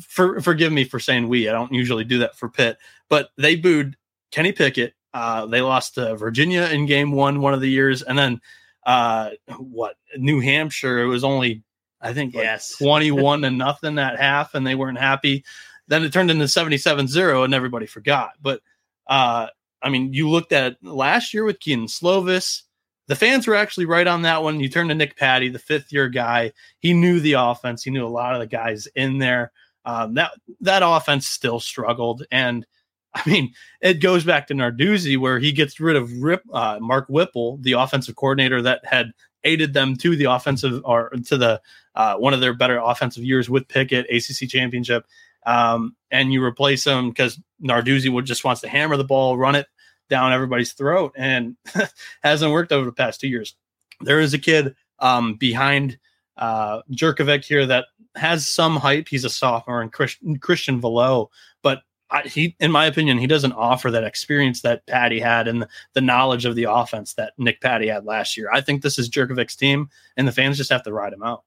for, 0.00 0.40
forgive 0.40 0.72
me 0.72 0.84
for 0.84 0.98
saying 0.98 1.28
we. 1.28 1.48
I 1.48 1.52
don't 1.52 1.72
usually 1.72 2.04
do 2.04 2.18
that 2.20 2.36
for 2.36 2.48
Pitt, 2.48 2.78
but 3.08 3.30
they 3.36 3.56
booed 3.56 3.96
Kenny 4.30 4.52
Pickett, 4.52 4.94
uh, 5.14 5.46
they 5.46 5.60
lost 5.60 5.94
to 5.94 6.16
Virginia 6.16 6.62
in 6.62 6.86
game 6.86 7.12
one, 7.12 7.40
one 7.40 7.54
of 7.54 7.60
the 7.60 7.68
years. 7.68 8.02
And 8.02 8.18
then 8.18 8.40
uh, 8.84 9.30
what 9.58 9.96
New 10.16 10.40
Hampshire, 10.40 11.02
it 11.02 11.06
was 11.06 11.24
only, 11.24 11.62
I 12.00 12.12
think, 12.12 12.34
like 12.34 12.44
yes. 12.44 12.76
21 12.82 13.42
to 13.42 13.50
nothing 13.50 13.98
at 13.98 14.18
half, 14.18 14.54
and 14.54 14.66
they 14.66 14.74
weren't 14.74 14.98
happy. 14.98 15.44
Then 15.88 16.04
it 16.04 16.12
turned 16.12 16.30
into 16.30 16.48
77 16.48 17.08
0, 17.08 17.42
and 17.42 17.54
everybody 17.54 17.86
forgot. 17.86 18.32
But 18.40 18.60
uh, 19.06 19.48
I 19.82 19.88
mean, 19.88 20.12
you 20.12 20.30
looked 20.30 20.52
at 20.52 20.82
last 20.82 21.34
year 21.34 21.44
with 21.44 21.60
Kedon 21.60 21.86
Slovis. 21.86 22.62
The 23.08 23.16
fans 23.16 23.46
were 23.46 23.56
actually 23.56 23.86
right 23.86 24.06
on 24.06 24.22
that 24.22 24.42
one. 24.42 24.60
You 24.60 24.68
turn 24.68 24.88
to 24.88 24.94
Nick 24.94 25.16
Patti, 25.16 25.48
the 25.48 25.58
fifth 25.58 25.92
year 25.92 26.08
guy. 26.08 26.52
He 26.78 26.94
knew 26.94 27.20
the 27.20 27.34
offense. 27.34 27.82
He 27.82 27.90
knew 27.90 28.06
a 28.06 28.08
lot 28.08 28.34
of 28.34 28.40
the 28.40 28.46
guys 28.46 28.86
in 28.94 29.18
there. 29.18 29.52
Um, 29.84 30.14
that 30.14 30.30
that 30.60 30.82
offense 30.84 31.26
still 31.26 31.58
struggled, 31.58 32.24
and 32.30 32.64
I 33.14 33.28
mean, 33.28 33.52
it 33.80 33.94
goes 34.00 34.24
back 34.24 34.46
to 34.46 34.54
Narduzzi 34.54 35.18
where 35.18 35.38
he 35.38 35.52
gets 35.52 35.78
rid 35.80 35.96
of 35.96 36.22
Rip, 36.22 36.42
uh, 36.52 36.78
Mark 36.80 37.06
Whipple, 37.08 37.58
the 37.58 37.72
offensive 37.72 38.16
coordinator 38.16 38.62
that 38.62 38.84
had 38.84 39.12
aided 39.44 39.74
them 39.74 39.96
to 39.96 40.16
the 40.16 40.24
offensive 40.24 40.80
or 40.84 41.10
to 41.10 41.36
the 41.36 41.60
uh, 41.94 42.16
one 42.16 42.32
of 42.32 42.40
their 42.40 42.54
better 42.54 42.78
offensive 42.78 43.24
years 43.24 43.50
with 43.50 43.68
Pickett, 43.68 44.06
ACC 44.10 44.48
championship. 44.48 45.06
Um, 45.44 45.96
and 46.10 46.32
you 46.32 46.42
replace 46.42 46.86
him 46.86 47.10
because 47.10 47.38
Narduzzi 47.62 48.10
would 48.10 48.24
just 48.24 48.44
wants 48.44 48.60
to 48.62 48.68
hammer 48.68 48.96
the 48.96 49.04
ball, 49.04 49.36
run 49.36 49.56
it 49.56 49.66
down 50.08 50.32
everybody's 50.32 50.72
throat, 50.72 51.12
and 51.16 51.56
hasn't 52.22 52.52
worked 52.52 52.72
over 52.72 52.86
the 52.86 52.92
past 52.92 53.20
two 53.20 53.28
years. 53.28 53.56
There 54.00 54.20
is 54.20 54.34
a 54.34 54.38
kid 54.38 54.74
um, 55.00 55.34
behind 55.34 55.98
uh, 56.36 56.82
Jurkovec 56.92 57.44
here 57.44 57.66
that 57.66 57.86
has 58.14 58.48
some 58.48 58.76
hype. 58.76 59.08
He's 59.08 59.24
a 59.24 59.30
sophomore, 59.30 59.82
and 59.82 59.92
Christian 60.40 60.80
Velo, 60.80 61.30
but 61.62 61.82
I, 62.12 62.22
he, 62.28 62.54
in 62.60 62.70
my 62.70 62.84
opinion, 62.84 63.18
he 63.18 63.26
doesn't 63.26 63.52
offer 63.52 63.90
that 63.90 64.04
experience 64.04 64.60
that 64.60 64.86
Patti 64.86 65.18
had 65.18 65.48
and 65.48 65.62
the, 65.62 65.68
the, 65.94 66.00
knowledge 66.02 66.44
of 66.44 66.54
the 66.54 66.64
offense 66.64 67.14
that 67.14 67.32
Nick 67.38 67.60
Patti 67.62 67.88
had 67.88 68.04
last 68.04 68.36
year. 68.36 68.50
I 68.52 68.60
think 68.60 68.82
this 68.82 68.98
is 68.98 69.08
Jurkovec's 69.08 69.56
team, 69.56 69.88
and 70.16 70.28
the 70.28 70.32
fans 70.32 70.58
just 70.58 70.70
have 70.70 70.82
to 70.82 70.92
ride 70.92 71.14
him 71.14 71.22
out. 71.22 71.44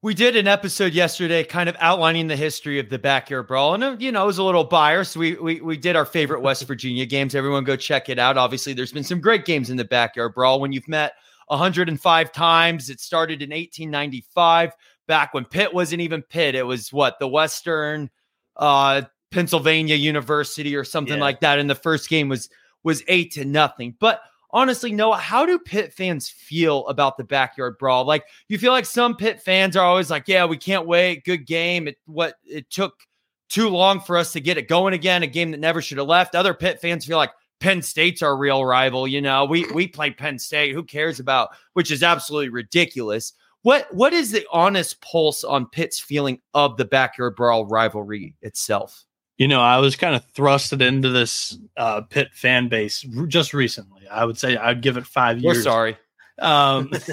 we 0.00 0.14
did 0.14 0.36
an 0.36 0.46
episode 0.46 0.92
yesterday 0.92 1.42
kind 1.42 1.68
of 1.68 1.76
outlining 1.80 2.28
the 2.28 2.36
history 2.36 2.78
of 2.78 2.88
the 2.88 2.98
backyard 3.00 3.48
brawl 3.48 3.74
and 3.74 3.82
uh, 3.82 3.96
you 3.98 4.12
know 4.12 4.22
it 4.22 4.26
was 4.26 4.38
a 4.38 4.44
little 4.44 4.64
biased. 4.64 5.16
We, 5.16 5.34
we 5.34 5.60
we 5.60 5.76
did 5.76 5.96
our 5.96 6.06
favorite 6.06 6.40
west 6.40 6.64
virginia 6.66 7.04
games. 7.04 7.34
Everyone 7.34 7.64
go 7.64 7.74
check 7.74 8.08
it 8.08 8.18
out. 8.18 8.38
Obviously 8.38 8.74
there's 8.74 8.92
been 8.92 9.02
some 9.02 9.20
great 9.20 9.44
games 9.44 9.70
in 9.70 9.76
the 9.76 9.84
backyard 9.84 10.34
brawl. 10.34 10.60
When 10.60 10.72
you've 10.72 10.86
met 10.86 11.14
105 11.48 12.32
times 12.32 12.90
it 12.90 13.00
started 13.00 13.42
in 13.42 13.50
1895 13.50 14.72
back 15.08 15.34
when 15.34 15.44
pitt 15.44 15.74
wasn't 15.74 16.00
even 16.00 16.22
pitt. 16.22 16.54
It 16.54 16.62
was 16.62 16.92
what 16.92 17.18
the 17.18 17.26
western 17.26 18.08
uh 18.58 19.02
pennsylvania 19.30 19.94
university 19.94 20.74
or 20.74 20.84
something 20.84 21.16
Yeah. 21.18 21.24
like 21.24 21.40
that 21.40 21.58
in 21.58 21.66
the 21.66 21.74
first 21.74 22.08
game 22.08 22.28
was 22.28 22.48
was 22.82 23.02
eight 23.08 23.32
to 23.32 23.44
nothing 23.44 23.94
but 24.00 24.22
honestly 24.50 24.90
noah 24.90 25.18
how 25.18 25.44
do 25.44 25.58
pitt 25.58 25.92
fans 25.92 26.28
feel 26.28 26.86
about 26.88 27.18
the 27.18 27.24
backyard 27.24 27.76
brawl 27.78 28.04
like 28.06 28.24
you 28.48 28.56
feel 28.58 28.72
like 28.72 28.86
some 28.86 29.14
Pitt 29.16 29.42
fans 29.42 29.76
are 29.76 29.84
always 29.84 30.10
like, 30.10 30.24
"Yeah, 30.26 30.46
we 30.46 30.56
can't 30.56 30.86
wait. 30.86 31.24
Good 31.24 31.46
game. 31.46 31.86
It 31.88 31.98
what 32.06 32.36
it 32.44 32.70
took 32.70 32.94
too 33.50 33.68
long 33.68 34.00
for 34.00 34.16
us 34.16 34.32
to 34.32 34.40
get 34.40 34.56
it 34.56 34.68
going 34.68 34.94
again. 34.94 35.22
A 35.22 35.26
game 35.26 35.50
that 35.50 35.60
never 35.60 35.82
should 35.82 35.98
have 35.98 36.06
left." 36.06 36.34
Other 36.34 36.54
Pitt 36.54 36.80
fans 36.80 37.04
feel 37.04 37.18
like 37.18 37.32
Penn 37.60 37.82
State's 37.82 38.22
our 38.22 38.36
real 38.36 38.64
rival. 38.64 39.06
You 39.06 39.20
know, 39.20 39.44
we 39.44 39.70
we 39.72 39.86
play 39.86 40.10
Penn 40.10 40.38
State. 40.38 40.72
Who 40.72 40.82
cares 40.82 41.20
about? 41.20 41.50
Which 41.74 41.90
is 41.90 42.02
absolutely 42.02 42.48
ridiculous. 42.48 43.34
What 43.68 43.92
what 43.92 44.14
is 44.14 44.30
the 44.30 44.46
honest 44.50 44.98
pulse 45.02 45.44
on 45.44 45.66
Pitt's 45.66 46.00
feeling 46.00 46.40
of 46.54 46.78
the 46.78 46.86
backyard 46.86 47.36
brawl 47.36 47.66
rivalry 47.66 48.34
itself? 48.40 49.04
You 49.36 49.46
know, 49.46 49.60
I 49.60 49.76
was 49.76 49.94
kind 49.94 50.16
of 50.16 50.26
thrusted 50.32 50.80
into 50.80 51.10
this 51.10 51.58
uh, 51.76 52.00
Pitt 52.00 52.32
fan 52.32 52.70
base 52.70 53.04
r- 53.14 53.26
just 53.26 53.52
recently. 53.52 54.08
I 54.08 54.24
would 54.24 54.38
say 54.38 54.56
I'd 54.56 54.80
give 54.80 54.96
it 54.96 55.04
5 55.04 55.42
We're 55.42 55.52
years. 55.52 55.64
sorry. 55.64 55.98
Um, 56.38 56.90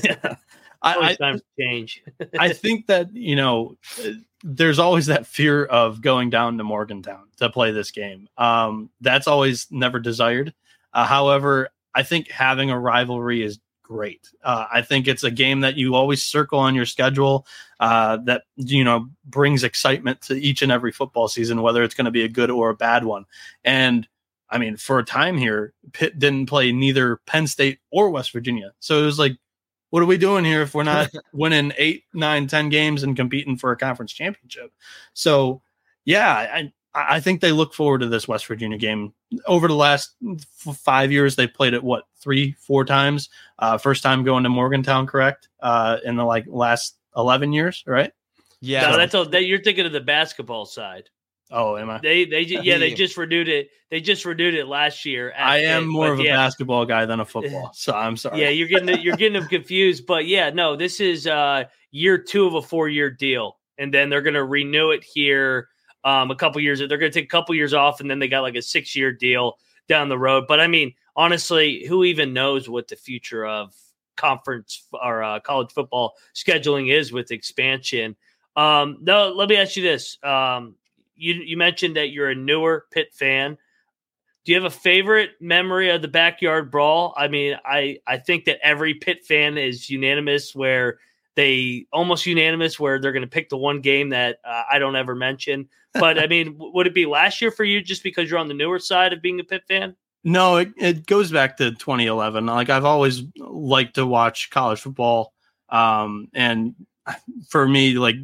I, 0.81 0.93
Always 0.93 1.11
I, 1.11 1.15
time 1.15 1.39
to 1.39 1.45
change. 1.59 2.01
I 2.39 2.53
think 2.53 2.87
that 2.87 3.13
you 3.13 3.35
know, 3.35 3.75
uh, 4.01 4.11
there's 4.41 4.79
always 4.79 5.07
that 5.07 5.27
fear 5.27 5.65
of 5.65 5.99
going 5.99 6.29
down 6.29 6.57
to 6.57 6.63
Morgantown 6.63 7.27
to 7.35 7.49
play 7.49 7.71
this 7.71 7.91
game. 7.91 8.29
Um, 8.37 8.89
that's 9.01 9.27
always 9.27 9.67
never 9.71 9.99
desired. 9.99 10.53
Uh, 10.93 11.05
however, 11.05 11.67
I 11.93 12.03
think 12.03 12.29
having 12.29 12.69
a 12.69 12.79
rivalry 12.79 13.43
is 13.43 13.59
great. 13.87 14.31
Uh, 14.43 14.65
I 14.71 14.81
think 14.81 15.07
it's 15.07 15.23
a 15.23 15.31
game 15.31 15.61
that 15.61 15.75
you 15.75 15.93
always 15.95 16.23
circle 16.23 16.59
on 16.59 16.73
your 16.73 16.85
schedule 16.85 17.45
uh, 17.79 18.17
that 18.25 18.43
you 18.55 18.83
know 18.83 19.07
brings 19.25 19.63
excitement 19.63 20.21
to 20.21 20.33
each 20.35 20.61
and 20.61 20.71
every 20.71 20.91
football 20.91 21.27
season, 21.27 21.61
whether 21.61 21.83
it's 21.83 21.93
going 21.93 22.05
to 22.05 22.11
be 22.11 22.23
a 22.23 22.29
good 22.29 22.49
or 22.49 22.69
a 22.69 22.75
bad 22.75 23.03
one. 23.03 23.25
And 23.63 24.07
I 24.49 24.57
mean, 24.57 24.77
for 24.77 24.99
a 24.99 25.05
time 25.05 25.37
here, 25.37 25.73
Pitt 25.93 26.17
didn't 26.17 26.47
play 26.47 26.71
neither 26.71 27.17
Penn 27.27 27.47
State 27.47 27.79
or 27.91 28.09
West 28.09 28.31
Virginia, 28.31 28.73
so 28.79 29.01
it 29.01 29.05
was 29.05 29.19
like, 29.19 29.37
what 29.91 30.01
are 30.01 30.07
we 30.07 30.17
doing 30.17 30.43
here 30.43 30.61
if 30.61 30.73
we're 30.73 30.83
not 30.83 31.09
winning 31.33 31.71
eight, 31.77 32.03
nine, 32.13 32.47
ten 32.47 32.69
games 32.69 33.03
and 33.03 33.15
competing 33.15 33.57
for 33.57 33.71
a 33.71 33.77
conference 33.77 34.13
championship? 34.13 34.71
So, 35.13 35.61
yeah, 36.05 36.33
I 36.33 36.73
I 36.95 37.19
think 37.19 37.41
they 37.41 37.51
look 37.51 37.73
forward 37.73 37.99
to 37.99 38.07
this 38.07 38.25
West 38.25 38.47
Virginia 38.47 38.77
game. 38.77 39.13
Over 39.45 39.67
the 39.67 39.75
last 39.75 40.15
f- 40.25 40.77
five 40.77 41.11
years, 41.11 41.35
they 41.35 41.45
played 41.45 41.73
it 41.73 41.83
what 41.83 42.05
three, 42.21 42.53
four 42.53 42.85
times. 42.85 43.29
Uh, 43.59 43.77
first 43.77 44.01
time 44.01 44.23
going 44.23 44.43
to 44.43 44.49
Morgantown, 44.49 45.05
correct? 45.05 45.49
Uh, 45.59 45.97
in 46.05 46.15
the 46.15 46.23
like 46.23 46.45
last 46.47 46.97
eleven 47.17 47.51
years, 47.51 47.83
right? 47.85 48.13
Yeah, 48.61 48.89
no, 48.91 48.97
that's 48.97 49.13
all. 49.13 49.25
That, 49.25 49.43
you're 49.43 49.61
thinking 49.61 49.85
of 49.85 49.91
the 49.91 49.99
basketball 49.99 50.65
side. 50.65 51.09
Oh, 51.51 51.77
am 51.77 51.89
I? 51.89 51.99
They 51.99 52.25
they 52.25 52.41
yeah 52.41 52.77
they 52.77 52.93
just 52.93 53.17
renewed 53.17 53.49
it. 53.49 53.69
They 53.91 53.99
just 53.99 54.23
renewed 54.23 54.55
it 54.55 54.65
last 54.65 55.05
year. 55.05 55.31
at 55.31 55.45
I 55.45 55.57
am 55.59 55.85
more 55.85 56.13
of 56.13 56.19
a 56.19 56.23
yeah, 56.23 56.35
basketball 56.37 56.85
guy 56.85 57.05
than 57.05 57.19
a 57.19 57.25
football, 57.25 57.71
so 57.73 57.93
I'm 57.93 58.15
sorry. 58.15 58.39
Yeah, 58.39 58.49
you're 58.49 58.69
getting 58.69 59.01
you're 59.01 59.17
getting 59.17 59.39
them 59.39 59.49
confused, 59.49 60.05
but 60.05 60.25
yeah, 60.27 60.49
no, 60.49 60.77
this 60.77 61.01
is 61.01 61.27
uh 61.27 61.65
year 61.91 62.17
two 62.17 62.47
of 62.47 62.55
a 62.55 62.61
four 62.61 62.87
year 62.87 63.11
deal, 63.11 63.57
and 63.77 63.93
then 63.93 64.09
they're 64.09 64.21
gonna 64.21 64.43
renew 64.43 64.91
it 64.91 65.03
here 65.03 65.67
um 66.05 66.31
a 66.31 66.35
couple 66.35 66.61
years. 66.61 66.79
They're 66.79 66.97
gonna 66.97 67.11
take 67.11 67.25
a 67.25 67.27
couple 67.27 67.55
years 67.55 67.73
off, 67.73 67.99
and 67.99 68.09
then 68.09 68.19
they 68.19 68.29
got 68.29 68.41
like 68.41 68.55
a 68.55 68.61
six 68.61 68.95
year 68.95 69.11
deal 69.11 69.57
down 69.89 70.07
the 70.07 70.17
road. 70.17 70.45
But 70.47 70.61
I 70.61 70.67
mean, 70.67 70.93
honestly, 71.15 71.85
who 71.85 72.03
even 72.05 72.31
knows 72.31 72.69
what 72.69 72.87
the 72.87 72.95
future 72.95 73.45
of 73.45 73.75
conference 74.15 74.87
or 74.93 75.23
uh, 75.23 75.39
college 75.41 75.71
football 75.73 76.13
scheduling 76.33 76.93
is 76.95 77.11
with 77.11 77.31
expansion? 77.31 78.15
Um, 78.55 78.99
no, 79.01 79.33
let 79.33 79.49
me 79.49 79.57
ask 79.57 79.75
you 79.75 79.83
this. 79.83 80.17
Um, 80.23 80.75
you 81.15 81.33
you 81.33 81.57
mentioned 81.57 81.97
that 81.97 82.11
you're 82.11 82.29
a 82.29 82.35
newer 82.35 82.85
Pitt 82.91 83.13
fan. 83.13 83.57
Do 84.45 84.51
you 84.51 84.61
have 84.61 84.71
a 84.71 84.75
favorite 84.75 85.31
memory 85.41 85.89
of 85.89 86.03
the 86.03 86.07
backyard 86.07 86.69
brawl? 86.69 87.13
I 87.17 87.27
mean, 87.27 87.57
I 87.65 87.99
I 88.05 88.17
think 88.17 88.45
that 88.45 88.59
every 88.61 88.93
Pitt 88.93 89.25
fan 89.25 89.57
is 89.57 89.89
unanimous 89.89 90.53
where 90.53 90.99
they 91.35 91.85
almost 91.91 92.25
unanimous 92.25 92.79
where 92.79 92.99
they're 92.99 93.11
going 93.11 93.21
to 93.21 93.27
pick 93.27 93.49
the 93.49 93.57
one 93.57 93.81
game 93.81 94.09
that 94.09 94.39
uh, 94.45 94.63
I 94.71 94.79
don't 94.79 94.95
ever 94.95 95.15
mention. 95.15 95.67
But 95.93 96.17
I 96.17 96.27
mean, 96.27 96.55
would 96.57 96.87
it 96.87 96.93
be 96.93 97.05
last 97.05 97.41
year 97.41 97.51
for 97.51 97.63
you 97.63 97.81
just 97.81 98.03
because 98.03 98.29
you're 98.29 98.39
on 98.39 98.47
the 98.47 98.53
newer 98.53 98.79
side 98.79 99.13
of 99.13 99.21
being 99.21 99.39
a 99.39 99.43
Pitt 99.43 99.63
fan? 99.67 99.95
No, 100.23 100.57
it, 100.57 100.73
it 100.77 101.05
goes 101.05 101.31
back 101.31 101.57
to 101.57 101.71
2011. 101.71 102.45
Like 102.45 102.69
I've 102.69 102.85
always 102.85 103.21
liked 103.37 103.95
to 103.95 104.05
watch 104.05 104.49
college 104.49 104.81
football. 104.81 105.33
Um, 105.69 106.29
and 106.33 106.75
for 107.49 107.67
me, 107.67 107.93
like 107.97 108.15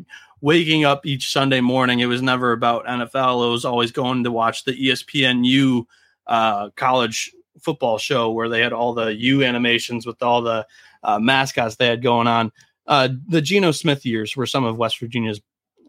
waking 0.41 0.83
up 0.85 1.05
each 1.05 1.31
Sunday 1.31 1.61
morning, 1.61 1.99
it 1.99 2.07
was 2.07 2.21
never 2.21 2.51
about 2.51 2.85
NFL. 2.85 3.47
It 3.47 3.51
was 3.51 3.65
always 3.65 3.91
going 3.91 4.23
to 4.23 4.31
watch 4.31 4.63
the 4.63 4.73
ESPNU 4.73 5.85
uh, 6.27 6.69
college 6.71 7.31
football 7.61 7.97
show 7.97 8.31
where 8.31 8.49
they 8.49 8.61
had 8.61 8.73
all 8.73 8.93
the 8.93 9.13
U 9.13 9.43
animations 9.43 10.05
with 10.05 10.21
all 10.23 10.41
the 10.41 10.65
uh, 11.03 11.19
mascots 11.19 11.75
they 11.75 11.87
had 11.87 12.01
going 12.01 12.27
on. 12.27 12.51
Uh, 12.87 13.09
the 13.27 13.41
Geno 13.41 13.71
Smith 13.71 14.05
years 14.05 14.35
were 14.35 14.45
some 14.45 14.63
of 14.65 14.77
West 14.77 14.99
Virginia's 14.99 15.39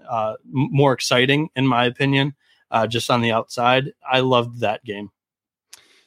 uh, 0.08 0.34
more 0.44 0.92
exciting, 0.92 1.48
in 1.56 1.66
my 1.66 1.84
opinion. 1.86 2.34
Uh, 2.70 2.86
just 2.86 3.10
on 3.10 3.20
the 3.20 3.32
outside, 3.32 3.92
I 4.10 4.20
loved 4.20 4.60
that 4.60 4.82
game. 4.84 5.10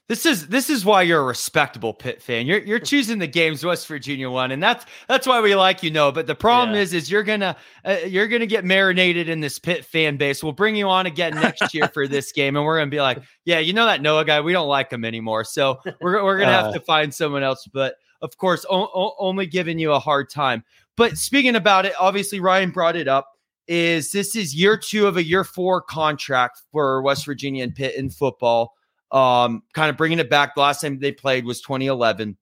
This 0.08 0.28
is 0.28 0.48
this 0.50 0.70
is 0.70 0.86
why 0.86 1.02
you're 1.02 1.20
a 1.22 1.24
respectable 1.26 1.92
Pitt 1.92 2.22
fan. 2.22 2.46
You're 2.46 2.60
you're 2.60 2.78
choosing 2.94 3.18
the 3.18 3.26
games 3.28 3.64
West 3.66 3.88
Virginia 3.88 4.30
won, 4.30 4.52
and 4.52 4.62
that's 4.62 4.86
that's 5.08 5.26
why 5.26 5.42
we 5.42 5.56
like 5.56 5.82
you. 5.82 5.90
Know, 5.90 6.12
but 6.12 6.28
the 6.28 6.36
problem 6.36 6.76
Yeah. 6.76 6.82
is, 6.82 6.94
is 6.94 7.10
you're 7.10 7.24
gonna 7.24 7.56
uh, 7.84 7.98
you're 8.06 8.28
gonna 8.28 8.46
get 8.46 8.64
marinated 8.66 9.30
in 9.30 9.40
this 9.40 9.58
Pitt 9.58 9.84
fan 9.84 10.18
base. 10.18 10.44
We'll 10.44 10.52
bring 10.54 10.76
you 10.76 10.88
on 10.90 11.08
again 11.08 11.34
next 11.34 11.74
year 11.74 11.88
for 11.88 12.08
this 12.08 12.32
game, 12.34 12.56
and 12.56 12.64
we're 12.64 12.78
gonna 12.78 12.92
be 12.92 13.02
like, 13.02 13.24
yeah, 13.46 13.58
you 13.58 13.74
know 13.74 13.88
that 13.88 14.02
Noah 14.04 14.26
guy, 14.26 14.42
we 14.42 14.54
don't 14.54 14.68
like 14.68 14.92
him 14.92 15.06
anymore. 15.06 15.44
So 15.44 15.80
we're 16.02 16.24
we're 16.24 16.38
gonna 16.38 16.52
have 16.52 16.66
Uh. 16.68 16.74
to 16.74 16.80
find 16.82 17.12
someone 17.12 17.42
else. 17.42 17.68
But 17.74 17.96
of 18.22 18.38
course, 18.38 18.66
o- 18.70 18.90
o- 18.94 19.16
only 19.20 19.46
giving 19.46 19.80
you 19.80 19.92
a 19.92 20.00
hard 20.00 20.30
time. 20.30 20.64
But 20.98 21.18
speaking 21.18 21.56
about 21.56 21.86
it, 21.86 21.94
obviously 22.00 22.40
Ryan 22.40 22.72
brought 22.72 22.96
it 22.96 23.08
up. 23.08 23.30
Is 23.68 24.12
this 24.12 24.36
is 24.36 24.56
year 24.56 24.78
two 24.78 25.08
of 25.08 25.18
a 25.18 25.24
year 25.24 25.44
four 25.44 25.82
contract 25.82 26.62
for 26.72 27.02
West 27.02 27.26
Virginia 27.26 27.64
and 27.64 27.74
Pitt 27.76 27.96
in 27.96 28.10
football? 28.10 28.76
um, 29.12 29.64
kind 29.74 29.90
of 29.90 29.98
bringing 29.98 30.20
it 30.20 30.30
back. 30.30 30.56
The 30.56 30.62
last 30.62 30.82
time 30.82 31.00
they 31.00 31.12
played 31.12 31.46
was 31.46 31.62
2011. 31.62 32.38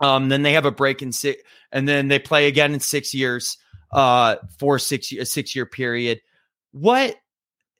Um, 0.00 0.28
then 0.28 0.42
they 0.42 0.52
have 0.52 0.66
a 0.66 0.70
break 0.70 1.00
in 1.00 1.12
six, 1.12 1.42
and 1.70 1.88
then 1.88 2.08
they 2.08 2.18
play 2.18 2.48
again 2.48 2.74
in 2.74 2.80
six 2.80 3.14
years, 3.14 3.56
uh, 3.92 4.36
for 4.58 4.78
six 4.78 5.12
a 5.12 5.24
six 5.24 5.54
year 5.54 5.66
period. 5.66 6.20
What 6.72 7.16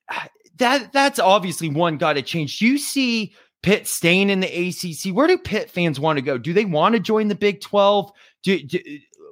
that 0.56 0.92
that's 0.92 1.18
obviously 1.18 1.68
one 1.68 1.96
got 1.96 2.14
to 2.14 2.22
change. 2.22 2.58
Do 2.58 2.66
you 2.66 2.78
see 2.78 3.34
Pitt 3.62 3.86
staying 3.86 4.30
in 4.30 4.40
the 4.40 4.68
ACC? 4.68 5.14
Where 5.14 5.26
do 5.26 5.38
Pitt 5.38 5.70
fans 5.70 6.00
want 6.00 6.18
to 6.18 6.22
go? 6.22 6.38
Do 6.38 6.52
they 6.52 6.64
want 6.64 6.94
to 6.94 7.00
join 7.00 7.28
the 7.28 7.34
Big 7.34 7.60
Twelve? 7.60 8.12
Do, 8.42 8.62
do 8.62 8.78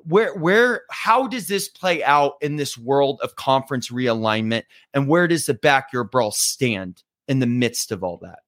where 0.04 0.34
where 0.37 0.82
how 0.90 1.26
does 1.26 1.49
this 1.49 1.68
play 1.68 2.02
out 2.04 2.34
in 2.40 2.56
this 2.56 2.78
world 2.78 3.20
of 3.22 3.37
conference 3.37 3.90
realignment, 3.90 4.62
and 4.94 5.08
where 5.08 5.28
does 5.28 5.46
the 5.46 5.54
backyard 5.54 6.10
brawl 6.10 6.32
stand 6.32 7.02
in 7.28 7.38
the 7.38 7.46
midst 7.46 7.92
of 7.92 8.02
all 8.02 8.18
that? 8.18 8.40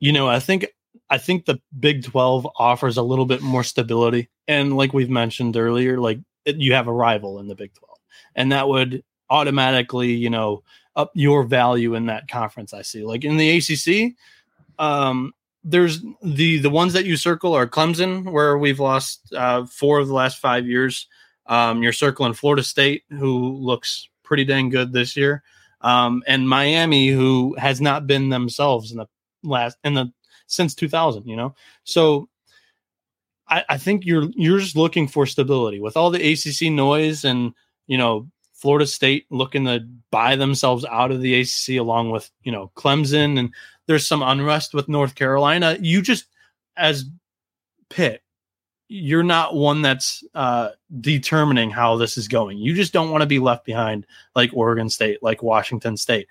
you 0.00 0.12
know, 0.12 0.28
I 0.28 0.40
think 0.40 0.66
I 1.08 1.18
think 1.18 1.44
the 1.44 1.60
Big 1.78 2.02
12 2.04 2.48
offers 2.58 2.96
a 2.96 3.02
little 3.02 3.26
bit 3.26 3.42
more 3.42 3.62
stability. 3.62 4.28
And 4.48 4.76
like 4.76 4.92
we've 4.92 5.10
mentioned 5.10 5.56
earlier, 5.56 5.98
like 5.98 6.18
you 6.46 6.72
have 6.72 6.88
a 6.88 6.92
rival 6.92 7.38
in 7.38 7.46
the 7.46 7.54
Big 7.54 7.72
12. 7.74 7.98
And 8.34 8.50
that 8.50 8.66
would 8.66 9.04
automatically, 9.28 10.12
you 10.12 10.30
know, 10.30 10.64
up 10.96 11.12
your 11.14 11.44
value 11.44 11.94
in 11.94 12.06
that 12.06 12.28
conference. 12.28 12.74
I 12.74 12.82
see. 12.82 13.04
Like 13.04 13.24
in 13.24 13.36
the 13.36 13.58
ACC, 13.58 14.16
um 14.80 15.32
there's 15.62 16.02
the 16.22 16.58
the 16.58 16.70
ones 16.70 16.92
that 16.94 17.04
you 17.04 17.16
circle 17.16 17.54
are 17.54 17.66
Clemson, 17.66 18.32
where 18.32 18.58
we've 18.58 18.80
lost 18.80 19.32
uh, 19.34 19.66
four 19.66 19.98
of 19.98 20.08
the 20.08 20.14
last 20.14 20.38
five 20.38 20.66
years. 20.66 21.06
Um, 21.46 21.82
you're 21.82 21.92
circling 21.92 22.32
Florida 22.32 22.62
State, 22.62 23.04
who 23.10 23.56
looks 23.56 24.08
pretty 24.22 24.44
dang 24.44 24.70
good 24.70 24.92
this 24.92 25.16
year, 25.16 25.42
um, 25.82 26.22
and 26.26 26.48
Miami, 26.48 27.08
who 27.08 27.54
has 27.58 27.80
not 27.80 28.06
been 28.06 28.30
themselves 28.30 28.90
in 28.90 28.98
the 28.98 29.06
last 29.42 29.76
in 29.84 29.94
the 29.94 30.12
since 30.46 30.74
2000 30.74 31.26
you 31.26 31.36
know? 31.36 31.54
So 31.84 32.28
I, 33.48 33.64
I 33.68 33.78
think 33.78 34.04
you're 34.04 34.28
you're 34.34 34.58
just 34.58 34.76
looking 34.76 35.08
for 35.08 35.26
stability. 35.26 35.80
With 35.80 35.96
all 35.96 36.10
the 36.10 36.32
acc 36.32 36.72
noise 36.72 37.24
and 37.24 37.52
you 37.86 37.98
know 37.98 38.28
florida 38.54 38.86
state 38.86 39.24
looking 39.30 39.64
to 39.64 39.80
buy 40.10 40.36
themselves 40.36 40.84
out 40.84 41.10
of 41.10 41.22
the 41.22 41.40
acc 41.40 41.78
along 41.80 42.10
with 42.10 42.30
you 42.42 42.52
know 42.52 42.70
clemson 42.76 43.38
and 43.38 43.54
there's 43.90 44.06
some 44.06 44.22
unrest 44.22 44.72
with 44.72 44.88
north 44.88 45.14
carolina 45.14 45.76
you 45.80 46.00
just 46.00 46.26
as 46.76 47.04
pitt 47.90 48.22
you're 48.92 49.22
not 49.22 49.54
one 49.54 49.82
that's 49.82 50.24
uh, 50.34 50.70
determining 51.00 51.70
how 51.70 51.96
this 51.96 52.18
is 52.18 52.26
going. 52.26 52.58
You 52.58 52.74
just 52.74 52.92
don't 52.92 53.12
want 53.12 53.22
to 53.22 53.26
be 53.26 53.38
left 53.38 53.64
behind 53.64 54.04
like 54.34 54.50
Oregon 54.52 54.90
State, 54.90 55.22
like 55.22 55.44
Washington 55.44 55.96
State. 55.96 56.26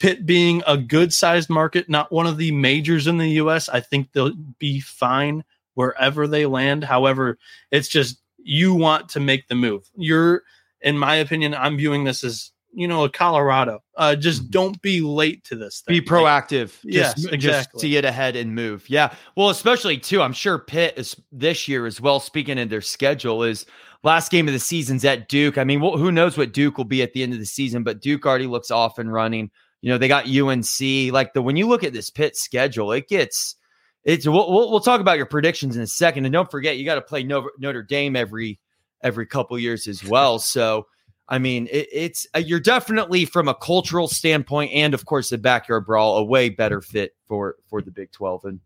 Pitt 0.00 0.26
being 0.26 0.64
a 0.66 0.76
good 0.76 1.12
sized 1.12 1.48
market, 1.48 1.88
not 1.88 2.10
one 2.10 2.26
of 2.26 2.38
the 2.38 2.50
majors 2.50 3.06
in 3.06 3.18
the 3.18 3.28
US, 3.42 3.68
I 3.68 3.78
think 3.78 4.10
they'll 4.10 4.34
be 4.58 4.80
fine 4.80 5.44
wherever 5.74 6.26
they 6.26 6.44
land. 6.44 6.82
However, 6.82 7.38
it's 7.70 7.86
just 7.86 8.20
you 8.36 8.74
want 8.74 9.08
to 9.10 9.20
make 9.20 9.46
the 9.46 9.54
move. 9.54 9.88
You're, 9.94 10.42
in 10.80 10.98
my 10.98 11.14
opinion, 11.14 11.54
I'm 11.54 11.76
viewing 11.76 12.02
this 12.02 12.24
as 12.24 12.50
you 12.72 12.88
know 12.88 13.04
a 13.04 13.10
Colorado. 13.10 13.82
Uh, 13.96 14.16
just 14.16 14.42
mm-hmm. 14.42 14.50
don't 14.50 14.82
be 14.82 15.00
late 15.00 15.44
to 15.44 15.56
this. 15.56 15.80
Thing. 15.80 15.94
Be 15.94 16.00
proactive. 16.00 16.72
Like, 16.84 16.94
yes, 16.94 17.24
exactly. 17.24 17.38
Just 17.38 17.80
see 17.80 17.96
it 17.96 18.04
ahead 18.04 18.36
and 18.36 18.54
move. 18.54 18.88
Yeah. 18.88 19.14
Well, 19.36 19.50
especially 19.50 19.98
too. 19.98 20.22
I'm 20.22 20.32
sure 20.32 20.58
Pitt 20.58 20.94
is 20.96 21.16
this 21.30 21.68
year 21.68 21.86
as 21.86 22.00
well. 22.00 22.20
Speaking 22.20 22.58
in 22.58 22.68
their 22.68 22.80
schedule 22.80 23.42
is 23.42 23.66
last 24.02 24.30
game 24.30 24.48
of 24.48 24.54
the 24.54 24.60
season's 24.60 25.04
at 25.04 25.28
Duke. 25.28 25.58
I 25.58 25.64
mean, 25.64 25.80
well, 25.80 25.96
who 25.96 26.10
knows 26.10 26.36
what 26.36 26.52
Duke 26.52 26.78
will 26.78 26.84
be 26.84 27.02
at 27.02 27.12
the 27.12 27.22
end 27.22 27.32
of 27.32 27.38
the 27.38 27.46
season? 27.46 27.82
But 27.82 28.00
Duke 28.00 28.26
already 28.26 28.46
looks 28.46 28.70
off 28.70 28.98
and 28.98 29.12
running. 29.12 29.50
You 29.80 29.90
know, 29.90 29.98
they 29.98 30.08
got 30.08 30.26
UNC. 30.26 31.12
Like 31.12 31.34
the 31.34 31.42
when 31.42 31.56
you 31.56 31.68
look 31.68 31.84
at 31.84 31.92
this 31.92 32.10
Pitt 32.10 32.36
schedule, 32.36 32.92
it 32.92 33.08
gets 33.08 33.56
it's 34.04 34.26
we'll, 34.26 34.50
we'll, 34.50 34.70
we'll 34.70 34.80
talk 34.80 35.00
about 35.00 35.16
your 35.16 35.26
predictions 35.26 35.76
in 35.76 35.82
a 35.82 35.86
second, 35.86 36.24
and 36.24 36.32
don't 36.32 36.50
forget 36.50 36.76
you 36.76 36.84
got 36.84 36.96
to 36.96 37.02
play 37.02 37.22
Notre 37.22 37.82
Dame 37.82 38.16
every 38.16 38.58
every 39.02 39.26
couple 39.26 39.58
years 39.58 39.86
as 39.86 40.04
well. 40.04 40.38
So 40.38 40.86
I 41.28 41.38
mean, 41.38 41.68
it, 41.70 41.88
it's 41.92 42.26
uh, 42.34 42.40
you're 42.40 42.60
definitely 42.60 43.24
from 43.24 43.48
a 43.48 43.54
cultural 43.54 44.08
standpoint, 44.08 44.72
and 44.72 44.94
of 44.94 45.04
course 45.04 45.30
the 45.30 45.38
backyard 45.38 45.86
brawl, 45.86 46.18
a 46.18 46.24
way 46.24 46.48
better 46.48 46.80
fit 46.80 47.14
for 47.26 47.56
for 47.68 47.80
the 47.80 47.90
Big 47.90 48.12
Twelve, 48.12 48.44
and 48.44 48.60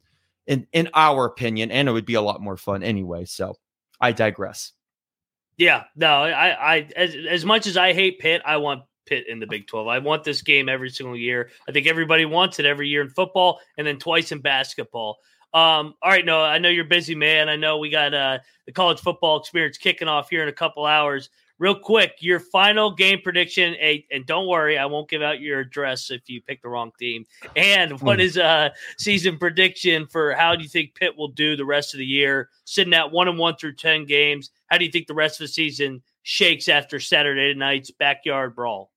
in 0.47 0.67
in 0.73 0.89
our 0.95 1.27
opinion, 1.27 1.71
and 1.71 1.89
it 1.89 1.93
would 1.93 2.07
be 2.07 2.15
a 2.15 2.23
lot 2.23 2.41
more 2.41 2.57
fun 2.57 2.83
anyway. 2.83 3.25
So 3.25 3.57
I 4.01 4.13
digress. 4.13 4.73
Yeah, 5.57 5.85
no, 5.95 6.09
I, 6.09 6.77
I 6.77 6.89
as 6.97 7.15
as 7.29 7.45
much 7.45 7.67
as 7.67 7.77
I 7.77 7.93
hate 7.93 8.19
Pitt, 8.19 8.43
I 8.45 8.57
want 8.59 8.83
Pitt 9.07 9.27
in 9.29 9.41
the 9.41 9.47
Big 9.47 9.67
12. 9.67 9.89
I 9.89 9.99
want 9.99 10.25
this 10.25 10.43
game 10.43 10.69
every 10.69 10.91
single 10.91 11.17
year. 11.17 11.51
I 11.69 11.73
think 11.73 11.87
everybody 11.87 12.27
wants 12.27 12.59
it 12.59 12.67
every 12.67 12.89
year 12.89 13.03
in 13.03 13.09
football 13.09 13.61
and 13.79 13.87
then 13.87 13.99
twice 13.99 14.33
in 14.33 14.41
basketball. 14.41 15.19
Um, 15.55 15.95
all 16.03 16.11
right, 16.11 16.25
no, 16.25 16.43
I 16.43 16.59
know 16.59 16.69
you're 16.69 16.85
busy, 16.85 17.15
man. 17.15 17.49
I 17.49 17.57
know 17.57 17.79
we 17.79 17.89
got 17.89 18.13
uh, 18.13 18.41
the 18.67 18.73
college 18.73 19.01
football 19.01 19.39
experience 19.41 19.79
kicking 19.79 20.09
off 20.09 20.29
here 20.29 20.43
in 20.43 20.49
a 20.49 20.53
couple 20.53 20.85
hours. 20.85 21.31
Real 21.59 21.75
quick, 21.75 22.17
your 22.21 22.39
final 22.39 22.91
game 22.91 23.21
prediction, 23.23 23.75
and 24.11 24.27
don't 24.27 24.47
worry, 24.47 24.77
I 24.77 24.85
won't 24.85 25.09
give 25.09 25.23
out 25.23 25.41
your 25.41 25.61
address 25.61 26.11
if 26.11 26.29
you 26.29 26.43
pick 26.43 26.61
the 26.61 26.69
wrong 26.69 26.93
team. 26.99 27.25
And 27.55 27.99
what 28.03 28.21
hmm. 28.21 28.39
a 28.39 28.73
season 28.99 29.39
prediction 29.39 30.07
for 30.07 30.35
how 30.35 30.55
do 30.55 30.63
you 30.63 30.69
think 30.69 30.95
Pitt 30.95 31.17
will 31.17 31.29
do 31.29 31.57
the 31.57 31.65
rest 31.65 31.95
of 31.95 31.99
the 31.99 32.07
year, 32.07 32.51
sitting 32.65 32.93
at 32.93 33.11
one 33.11 33.29
and 33.29 33.39
one 33.39 33.57
through 33.57 33.75
ten 33.77 34.05
games? 34.05 34.51
How 34.67 34.77
do 34.77 34.85
you 34.85 34.91
think 34.91 35.07
the 35.07 35.15
rest 35.15 35.41
of 35.41 35.47
the 35.47 35.53
season 35.53 36.03
shakes 36.25 36.69
after 36.69 37.01
Saturday 37.01 37.55
night's 37.55 37.91
backyard 37.91 38.55
brawl? 38.55 38.91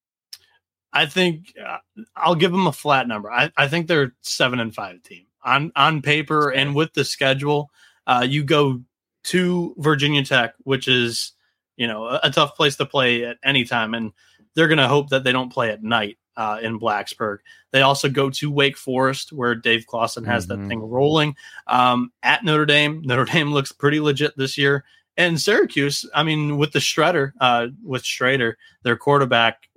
I 0.91 1.05
think 1.05 1.53
uh, 1.63 1.77
I'll 2.15 2.35
give 2.35 2.51
them 2.51 2.67
a 2.67 2.73
flat 2.73 3.07
number. 3.07 3.31
I, 3.31 3.51
I 3.55 3.67
think 3.67 3.87
they're 3.87 4.15
seven 4.21 4.59
and 4.59 4.73
five 4.73 5.01
team 5.03 5.27
on 5.43 5.71
on 5.75 6.01
paper 6.01 6.49
and 6.49 6.75
with 6.75 6.93
the 6.93 7.05
schedule. 7.05 7.69
Uh, 8.07 8.25
you 8.27 8.43
go 8.43 8.81
to 9.25 9.75
Virginia 9.77 10.23
Tech, 10.23 10.55
which 10.63 10.87
is 10.87 11.33
you 11.79 11.87
know 11.87 12.05
a, 12.05 12.19
a, 12.23 12.31
tough 12.31 12.55
place 12.55 12.75
to 12.75 12.85
play 12.85 13.23
at 13.25 13.37
any 13.43 13.63
time, 13.63 13.95
and 13.95 14.11
they're 14.53 14.67
going 14.67 14.77
to 14.77 14.87
hope 14.87 15.09
that 15.09 15.23
they 15.23 15.31
don't 15.31 15.51
play 15.51 15.71
at 15.71 15.81
night 15.81 16.17
uh, 16.35 16.59
in 16.61 16.79
Blacksburg. 16.79 17.39
They 17.71 17.81
also 17.81 18.09
go 18.09 18.29
to 18.29 18.51
Wake 18.51 18.77
Forest, 18.77 19.31
where 19.31 19.55
Dave 19.55 19.87
Clawson 19.87 20.25
has 20.25 20.45
mm-hmm. 20.45 20.61
that 20.61 20.67
thing 20.67 20.81
rolling. 20.81 21.35
Um, 21.67 22.11
at 22.21 22.43
Notre 22.43 22.65
Dame, 22.65 23.01
Notre 23.05 23.25
Dame 23.25 23.51
looks 23.51 23.71
pretty 23.71 23.99
legit 23.99 24.37
this 24.37 24.57
year. 24.57 24.83
And 25.17 25.39
Syracuse, 25.39 26.05
I 26.13 26.23
mean, 26.23 26.57
with 26.57 26.71
the 26.71 26.79
shredder, 26.79 27.33
uh, 27.41 27.67
with 27.83 28.03
Shrader, 28.03 28.53
their 28.83 28.95
quarterback, 28.95 29.69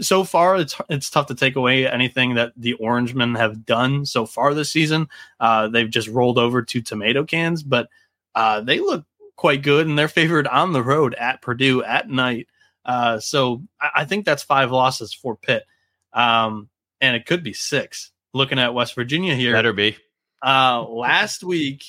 so 0.00 0.22
far 0.22 0.56
it's 0.56 0.76
it's 0.88 1.10
tough 1.10 1.26
to 1.26 1.34
take 1.34 1.56
away 1.56 1.86
anything 1.86 2.34
that 2.34 2.52
the 2.56 2.74
Orangemen 2.74 3.34
have 3.36 3.66
done 3.66 4.06
so 4.06 4.24
far 4.24 4.54
this 4.54 4.70
season. 4.70 5.08
Uh, 5.40 5.68
they've 5.68 5.90
just 5.90 6.08
rolled 6.08 6.38
over 6.38 6.62
to 6.62 6.80
tomato 6.80 7.24
cans, 7.24 7.62
but 7.62 7.88
uh, 8.34 8.60
they 8.60 8.80
look 8.80 9.04
quite 9.36 9.62
good 9.62 9.86
and 9.86 9.98
they're 9.98 10.08
favored 10.08 10.46
on 10.46 10.72
the 10.72 10.82
road 10.82 11.14
at 11.14 11.42
Purdue 11.42 11.82
at 11.82 12.08
night. 12.08 12.48
Uh, 12.84 13.18
so 13.18 13.62
I, 13.80 13.90
I, 13.96 14.04
think 14.04 14.24
that's 14.24 14.42
five 14.42 14.70
losses 14.70 15.14
for 15.14 15.36
Pitt, 15.36 15.64
um, 16.12 16.68
and 17.00 17.16
it 17.16 17.24
could 17.24 17.42
be 17.42 17.54
six. 17.54 18.10
Looking 18.34 18.58
at 18.58 18.74
West 18.74 18.94
Virginia 18.94 19.34
here, 19.34 19.52
better 19.52 19.72
be. 19.72 19.96
Uh, 20.44 20.82
last 20.82 21.42
week, 21.42 21.84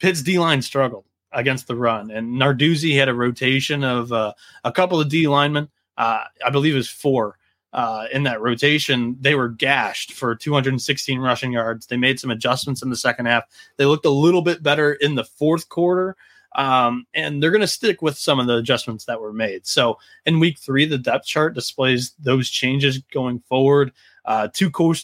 Pitt's 0.00 0.22
D 0.22 0.38
line 0.38 0.60
struggled 0.60 1.06
against 1.32 1.66
the 1.66 1.76
run, 1.76 2.10
and 2.10 2.34
Narduzzi 2.34 2.94
had 2.94 3.08
a 3.08 3.14
rotation 3.14 3.84
of 3.84 4.12
uh, 4.12 4.34
a 4.64 4.72
couple 4.72 5.00
of 5.00 5.08
D 5.08 5.28
linemen 5.28 5.68
uh, 5.98 6.22
I 6.46 6.50
believe 6.50 6.74
it 6.74 6.78
was 6.78 6.88
four 6.88 7.36
uh, 7.72 8.06
in 8.12 8.22
that 8.22 8.40
rotation. 8.40 9.16
They 9.20 9.34
were 9.34 9.48
gashed 9.48 10.12
for 10.12 10.34
216 10.34 11.18
rushing 11.18 11.52
yards. 11.52 11.86
They 11.86 11.96
made 11.96 12.20
some 12.20 12.30
adjustments 12.30 12.82
in 12.82 12.88
the 12.88 12.96
second 12.96 13.26
half. 13.26 13.44
They 13.76 13.84
looked 13.84 14.06
a 14.06 14.10
little 14.10 14.40
bit 14.40 14.62
better 14.62 14.92
in 14.92 15.16
the 15.16 15.24
fourth 15.24 15.68
quarter. 15.68 16.16
Um, 16.54 17.06
and 17.14 17.42
they're 17.42 17.50
going 17.50 17.60
to 17.60 17.66
stick 17.66 18.02
with 18.02 18.16
some 18.16 18.40
of 18.40 18.46
the 18.46 18.56
adjustments 18.56 19.04
that 19.04 19.20
were 19.20 19.32
made. 19.32 19.66
So 19.66 19.98
in 20.26 20.40
week 20.40 20.58
three, 20.58 20.86
the 20.86 20.98
depth 20.98 21.26
chart 21.26 21.54
displays 21.54 22.12
those 22.18 22.48
changes 22.48 22.98
going 23.12 23.40
forward. 23.40 23.92
Uh, 24.24 24.48
two 24.52 24.70
co 24.70 24.94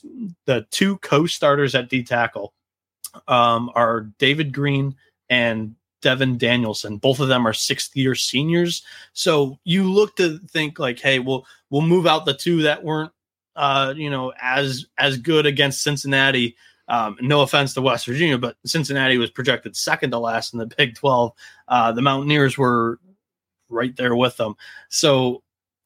the 0.47 0.67
two 0.71 0.99
co-starters 0.99 1.75
at 1.75 1.89
D 1.89 2.03
tackle 2.03 2.53
um, 3.29 3.71
are 3.75 4.11
David 4.19 4.53
Green 4.53 4.97
and 5.29 5.75
Devin 6.03 6.37
Danielson. 6.37 6.99
Both 6.99 7.21
of 7.21 7.29
them 7.29 7.47
are 7.47 7.55
sixth 7.55 7.97
year 7.97 8.15
seniors. 8.15 8.83
So 9.13 9.59
you 9.65 9.91
look 9.91 10.17
to 10.17 10.39
think 10.51 10.79
like, 10.79 10.99
hey, 10.99 11.19
we'll 11.19 11.47
we'll 11.71 11.83
move 11.83 12.07
out 12.07 12.27
the 12.27 12.35
two 12.35 12.63
that 12.63 12.83
weren't 12.85 13.13
uh, 13.57 13.95
you 13.97 14.11
know, 14.11 14.33
as 14.41 14.87
as 14.99 15.17
good 15.17 15.47
against 15.47 15.83
Cincinnati. 15.83 16.57
Um, 16.89 17.17
no 17.21 17.41
offense 17.41 17.75
to 17.75 17.83
West 17.83 18.07
Virginia, 18.07 18.39
but 18.39 18.57
Cincinnati 18.67 19.17
was 19.17 19.31
projected 19.31 19.77
second 19.77 20.11
to 20.11 20.19
last 20.19 20.53
in 20.53 20.59
the 20.59 20.67
Big 20.79 20.95
12. 20.95 21.33
Uh, 21.69 21.93
the 21.93 22.03
Mountaineers 22.03 22.59
were 22.59 22.99
right 23.69 23.97
there 23.97 24.15
with 24.15 24.37
them. 24.37 24.55
So 24.91 25.43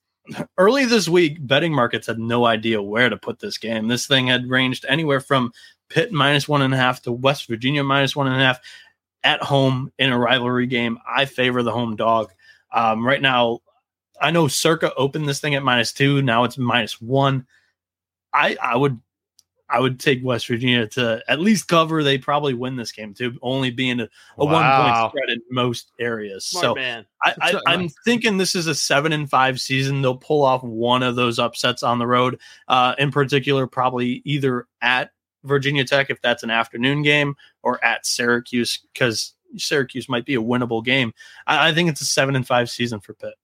early 0.58 0.84
this 0.84 1.08
week, 1.08 1.38
betting 1.40 1.72
markets 1.72 2.06
had 2.06 2.18
no 2.18 2.44
idea 2.46 2.82
where 2.82 3.08
to 3.08 3.16
put 3.16 3.38
this 3.38 3.58
game. 3.58 3.88
This 3.88 4.06
thing 4.06 4.26
had 4.26 4.48
ranged 4.50 4.84
anywhere 4.88 5.20
from 5.20 5.52
Pitt 5.88 6.12
minus 6.12 6.48
one 6.48 6.62
and 6.62 6.74
a 6.74 6.76
half 6.76 7.02
to 7.02 7.12
West 7.12 7.46
Virginia 7.46 7.82
minus 7.82 8.14
one 8.14 8.26
and 8.26 8.36
a 8.36 8.44
half 8.44 8.60
at 9.24 9.42
home 9.42 9.92
in 9.98 10.12
a 10.12 10.18
rivalry 10.18 10.66
game. 10.66 10.98
I 11.08 11.24
favor 11.24 11.62
the 11.62 11.72
home 11.72 11.96
dog. 11.96 12.30
Um, 12.72 13.06
right 13.06 13.22
now, 13.22 13.60
I 14.20 14.30
know 14.30 14.48
Circa 14.48 14.94
opened 14.94 15.28
this 15.28 15.40
thing 15.40 15.54
at 15.54 15.62
minus 15.62 15.92
two. 15.92 16.22
Now 16.22 16.44
it's 16.44 16.58
minus 16.58 17.00
one. 17.00 17.46
I 18.32 18.56
I 18.62 18.76
would 18.76 19.00
I 19.70 19.80
would 19.80 20.00
take 20.00 20.24
West 20.24 20.46
Virginia 20.48 20.86
to 20.88 21.22
at 21.28 21.40
least 21.40 21.68
cover. 21.68 22.02
They 22.02 22.16
probably 22.18 22.54
win 22.54 22.76
this 22.76 22.92
game 22.92 23.12
too, 23.12 23.38
only 23.42 23.70
being 23.70 24.00
a, 24.00 24.08
a 24.38 24.44
wow. 24.44 24.52
one 24.52 24.82
point 24.82 25.10
spread 25.10 25.36
in 25.36 25.42
most 25.50 25.92
areas. 25.98 26.46
Smart 26.46 26.62
so 26.62 26.74
man. 26.74 27.06
I, 27.22 27.60
I, 27.66 27.74
am 27.74 27.88
thinking 28.04 28.38
this 28.38 28.54
is 28.54 28.66
a 28.66 28.74
seven 28.74 29.12
and 29.12 29.28
five 29.28 29.60
season. 29.60 30.00
They'll 30.00 30.16
pull 30.16 30.42
off 30.42 30.62
one 30.62 31.02
of 31.02 31.16
those 31.16 31.38
upsets 31.38 31.82
on 31.82 31.98
the 31.98 32.06
road. 32.06 32.40
Uh, 32.68 32.94
in 32.98 33.10
particular, 33.10 33.66
probably 33.66 34.22
either 34.24 34.66
at 34.80 35.10
Virginia 35.44 35.84
Tech 35.84 36.10
if 36.10 36.20
that's 36.22 36.42
an 36.42 36.50
afternoon 36.50 37.02
game, 37.02 37.36
or 37.62 37.82
at 37.84 38.06
Syracuse 38.06 38.78
because 38.92 39.34
Syracuse 39.56 40.08
might 40.08 40.24
be 40.24 40.34
a 40.34 40.42
winnable 40.42 40.84
game. 40.84 41.12
I, 41.46 41.68
I, 41.68 41.74
think 41.74 41.88
it's 41.88 42.00
a 42.00 42.06
seven 42.06 42.36
and 42.36 42.46
five 42.46 42.70
season 42.70 43.00
for 43.00 43.14
Pitt. 43.14 43.34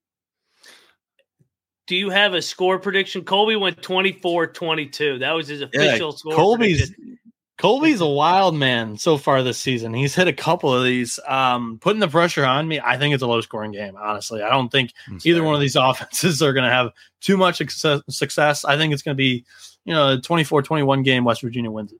Do 1.87 1.95
you 1.95 2.09
have 2.09 2.33
a 2.33 2.41
score 2.41 2.79
prediction? 2.79 3.23
Colby 3.23 3.55
went 3.55 3.81
24 3.81 4.47
22. 4.47 5.19
That 5.19 5.31
was 5.31 5.47
his 5.47 5.61
official 5.61 6.09
yeah, 6.09 6.15
score. 6.15 6.33
Colby's 6.33 6.89
prediction. 6.89 7.19
Colby's 7.57 8.01
a 8.01 8.07
wild 8.07 8.53
man 8.53 8.97
so 8.97 9.17
far 9.17 9.41
this 9.41 9.57
season. 9.57 9.93
He's 9.93 10.13
hit 10.13 10.27
a 10.27 10.33
couple 10.33 10.73
of 10.73 10.83
these, 10.83 11.19
um, 11.25 11.79
putting 11.79 12.01
the 12.01 12.07
pressure 12.07 12.43
on 12.43 12.67
me. 12.67 12.81
I 12.81 12.97
think 12.97 13.13
it's 13.13 13.23
a 13.23 13.27
low 13.27 13.39
scoring 13.39 13.71
game, 13.71 13.95
honestly. 13.95 14.41
I 14.41 14.49
don't 14.49 14.69
think 14.69 14.91
either 15.23 15.41
one 15.41 15.55
of 15.55 15.61
these 15.61 15.75
offenses 15.79 16.41
are 16.41 16.51
going 16.51 16.65
to 16.65 16.69
have 16.69 16.91
too 17.21 17.37
much 17.37 17.61
success. 18.09 18.65
I 18.65 18.77
think 18.77 18.91
it's 18.91 19.03
going 19.03 19.15
to 19.15 19.17
be 19.17 19.45
you 19.85 19.93
know, 19.93 20.13
a 20.13 20.17
24-21 20.17 21.03
game, 21.03 21.23
West 21.23 21.41
Virginia 21.41 21.71
wins 21.71 21.93
it. 21.93 21.99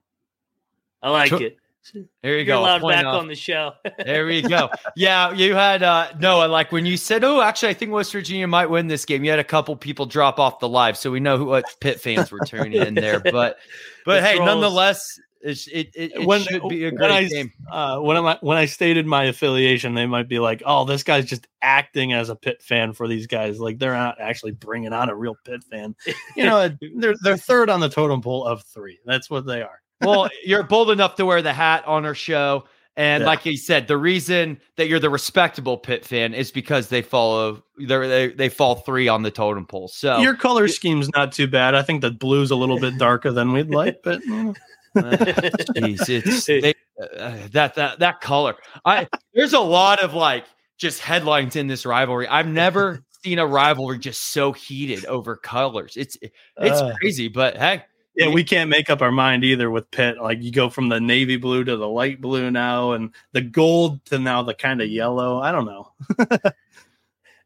I 1.02 1.10
like 1.10 1.32
it. 1.32 1.56
There 1.92 2.32
you 2.32 2.36
You're 2.38 2.44
go. 2.44 2.60
allowed 2.60 2.82
back 2.82 3.04
off. 3.04 3.20
on 3.20 3.28
the 3.28 3.34
show. 3.34 3.72
there 4.04 4.26
we 4.26 4.42
go. 4.42 4.70
Yeah, 4.96 5.32
you 5.32 5.54
had 5.54 5.82
uh 5.82 6.12
Noah. 6.18 6.46
Like 6.48 6.72
when 6.72 6.86
you 6.86 6.96
said, 6.96 7.24
"Oh, 7.24 7.40
actually, 7.40 7.70
I 7.70 7.74
think 7.74 7.92
West 7.92 8.12
Virginia 8.12 8.46
might 8.46 8.66
win 8.66 8.88
this 8.88 9.04
game." 9.04 9.24
You 9.24 9.30
had 9.30 9.38
a 9.38 9.44
couple 9.44 9.76
people 9.76 10.06
drop 10.06 10.38
off 10.38 10.58
the 10.58 10.68
live, 10.68 10.96
so 10.96 11.10
we 11.10 11.20
know 11.20 11.38
who 11.38 11.46
what 11.46 11.64
Pitt 11.80 12.00
fans 12.00 12.30
were 12.30 12.40
turning 12.40 12.80
in 12.80 12.94
there. 12.94 13.20
But, 13.36 13.58
but 14.04 14.22
hey, 14.22 14.36
trolls. 14.36 14.46
nonetheless, 14.46 15.18
it, 15.46 15.66
it, 15.68 15.90
it 15.94 16.26
when, 16.26 16.40
should 16.40 16.68
be 16.68 16.84
a 16.84 16.90
great 16.90 17.10
I, 17.10 17.24
game. 17.24 17.52
Uh, 17.70 17.98
when 18.00 18.16
I 18.16 18.38
when 18.40 18.56
I 18.56 18.66
stated 18.66 19.06
my 19.06 19.24
affiliation, 19.24 19.94
they 19.94 20.06
might 20.06 20.28
be 20.28 20.38
like, 20.38 20.62
"Oh, 20.64 20.84
this 20.84 21.02
guy's 21.02 21.26
just 21.26 21.46
acting 21.62 22.12
as 22.12 22.28
a 22.28 22.36
Pitt 22.36 22.62
fan 22.62 22.92
for 22.92 23.06
these 23.06 23.26
guys. 23.26 23.60
Like 23.60 23.78
they're 23.78 23.94
not 23.94 24.20
actually 24.20 24.52
bringing 24.52 24.92
on 24.92 25.08
a 25.08 25.14
real 25.14 25.36
Pitt 25.44 25.62
fan." 25.64 25.94
You 26.36 26.44
know, 26.44 26.76
they're 26.96 27.14
they're 27.22 27.36
third 27.36 27.70
on 27.70 27.80
the 27.80 27.88
totem 27.88 28.22
pole 28.22 28.44
of 28.44 28.62
three. 28.62 28.98
That's 29.04 29.30
what 29.30 29.46
they 29.46 29.62
are. 29.62 29.80
Well, 30.00 30.28
you're 30.44 30.62
bold 30.62 30.90
enough 30.90 31.14
to 31.16 31.24
wear 31.26 31.42
the 31.42 31.52
hat 31.52 31.84
on 31.86 32.04
our 32.04 32.14
show. 32.14 32.64
And 32.98 33.20
Yeah. 33.22 33.26
like 33.26 33.42
he 33.42 33.56
said, 33.58 33.88
the 33.88 33.98
reason 33.98 34.58
that 34.76 34.88
you're 34.88 34.98
the 35.00 35.10
respectable 35.10 35.76
Pitt 35.76 36.04
fan 36.04 36.32
is 36.32 36.50
because 36.50 36.88
they 36.88 37.02
follow 37.02 37.62
they 37.78 38.28
they 38.28 38.48
fall 38.48 38.76
three 38.76 39.06
on 39.06 39.22
the 39.22 39.30
totem 39.30 39.66
pole. 39.66 39.88
So 39.88 40.18
Your 40.20 40.34
color 40.34 40.66
scheme's 40.66 41.10
not 41.10 41.32
too 41.32 41.46
bad. 41.46 41.74
I 41.74 41.82
think 41.82 42.00
the 42.00 42.10
blue's 42.10 42.50
a 42.50 42.56
little 42.56 42.80
bit 42.80 42.96
darker 42.96 43.32
than 43.32 43.52
we'd 43.52 43.68
like, 43.74 43.98
but 44.02 44.24
you 44.24 44.44
know. 44.44 44.54
Jeez, 44.96 46.08
it's 46.08 46.46
they, 46.46 46.72
uh, 47.18 47.36
that 47.52 47.74
that 47.74 47.98
that 47.98 48.20
color. 48.22 48.54
I 48.86 49.06
there's 49.34 49.52
a 49.52 49.60
lot 49.60 50.00
of 50.02 50.14
like 50.14 50.44
just 50.78 51.00
headlines 51.00 51.54
in 51.56 51.66
this 51.66 51.84
rivalry. 51.84 52.26
I've 52.28 52.46
never 52.48 53.02
seen 53.22 53.38
a 53.38 53.46
rivalry 53.46 53.98
just 53.98 54.32
so 54.32 54.52
heated 54.52 55.04
over 55.04 55.36
colors. 55.36 55.98
It's 55.98 56.16
it's 56.22 56.80
Uh. 56.80 56.94
crazy, 57.00 57.28
but 57.28 57.58
hey, 57.58 57.82
Yeah, 58.16 58.28
we 58.28 58.44
can't 58.44 58.70
make 58.70 58.88
up 58.88 59.02
our 59.02 59.12
mind 59.12 59.44
either 59.44 59.70
with 59.70 59.90
Pitt. 59.90 60.16
Like 60.20 60.42
you 60.42 60.50
go 60.50 60.70
from 60.70 60.88
the 60.88 60.98
navy 61.00 61.36
blue 61.36 61.64
to 61.64 61.76
the 61.76 61.88
light 61.88 62.20
blue 62.20 62.50
now, 62.50 62.92
and 62.92 63.14
the 63.32 63.42
gold 63.42 64.04
to 64.06 64.18
now 64.18 64.42
the 64.42 64.54
kind 64.54 64.80
of 64.80 64.88
yellow. 64.88 65.38
I 65.40 65.52
don't 65.52 65.66
know. 65.66 65.92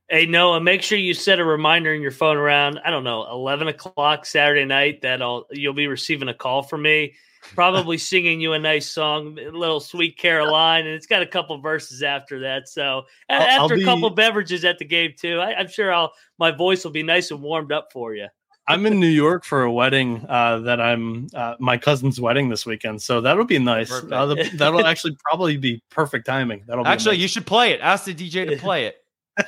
Hey 0.09 0.26
Noah, 0.26 0.61
make 0.61 0.83
sure 0.83 0.98
you 0.98 1.14
set 1.14 1.38
a 1.38 1.44
reminder 1.44 1.94
in 1.94 2.02
your 2.02 2.11
phone 2.11 2.37
around 2.37 2.80
I 2.85 2.90
don't 2.90 3.04
know 3.04 3.30
eleven 3.30 3.68
o'clock 3.68 4.26
Saturday 4.26 4.64
night 4.64 5.02
that 5.02 5.22
I'll 5.22 5.46
you'll 5.52 5.72
be 5.72 5.87
receiving 5.87 6.26
a 6.28 6.35
call 6.35 6.64
from 6.64 6.83
me, 6.83 7.14
probably 7.54 7.96
singing 8.12 8.40
you 8.40 8.52
a 8.54 8.59
nice 8.59 8.90
song, 8.90 9.38
a 9.38 9.50
little 9.52 9.78
"Sweet 9.78 10.18
Caroline," 10.18 10.87
and 10.87 10.96
it's 10.96 11.06
got 11.06 11.22
a 11.22 11.26
couple 11.26 11.56
verses 11.61 12.02
after 12.02 12.40
that. 12.40 12.68
So 12.68 13.02
I'll- 13.28 13.40
I'll 13.42 13.62
after 13.62 13.74
a 13.74 13.85
couple 13.85 14.11
beverages 14.11 14.64
at 14.64 14.78
the 14.80 14.85
game 14.85 15.12
too, 15.16 15.38
I, 15.38 15.54
I'm 15.54 15.68
sure 15.68 15.92
I'll 15.92 16.12
my 16.40 16.50
voice 16.50 16.83
will 16.83 16.90
be 16.90 17.04
nice 17.04 17.30
and 17.30 17.40
warmed 17.40 17.70
up 17.70 17.92
for 17.92 18.12
you. 18.12 18.26
I'm 18.70 18.87
in 18.87 19.00
New 19.00 19.09
York 19.09 19.44
for 19.44 19.62
a 19.62 19.72
wedding 19.72 20.24
uh, 20.28 20.61
that 20.61 20.80
I'm 20.80 21.28
uh, 21.35 21.56
my 21.59 21.76
cousin's 21.76 22.20
wedding 22.20 22.48
this 22.48 22.64
weekend, 22.64 23.02
so 23.02 23.20
that'll 23.20 23.44
be 23.44 23.59
nice. 23.59 23.90
Uh, 23.90 24.26
the- 24.26 24.50
that'll 24.54 24.87
actually 24.87 25.16
probably 25.28 25.56
be 25.56 25.83
perfect 25.90 26.26
timing. 26.26 26.62
That'll 26.66 26.85
be 26.85 26.90
actually 26.90 27.16
nice. 27.16 27.22
you 27.22 27.28
should 27.28 27.46
play 27.46 27.72
it. 27.72 27.80
Ask 27.80 28.04
the 28.04 28.14
DJ 28.14 28.48
to 28.48 28.56
play 28.61 28.87
it. 28.87 28.96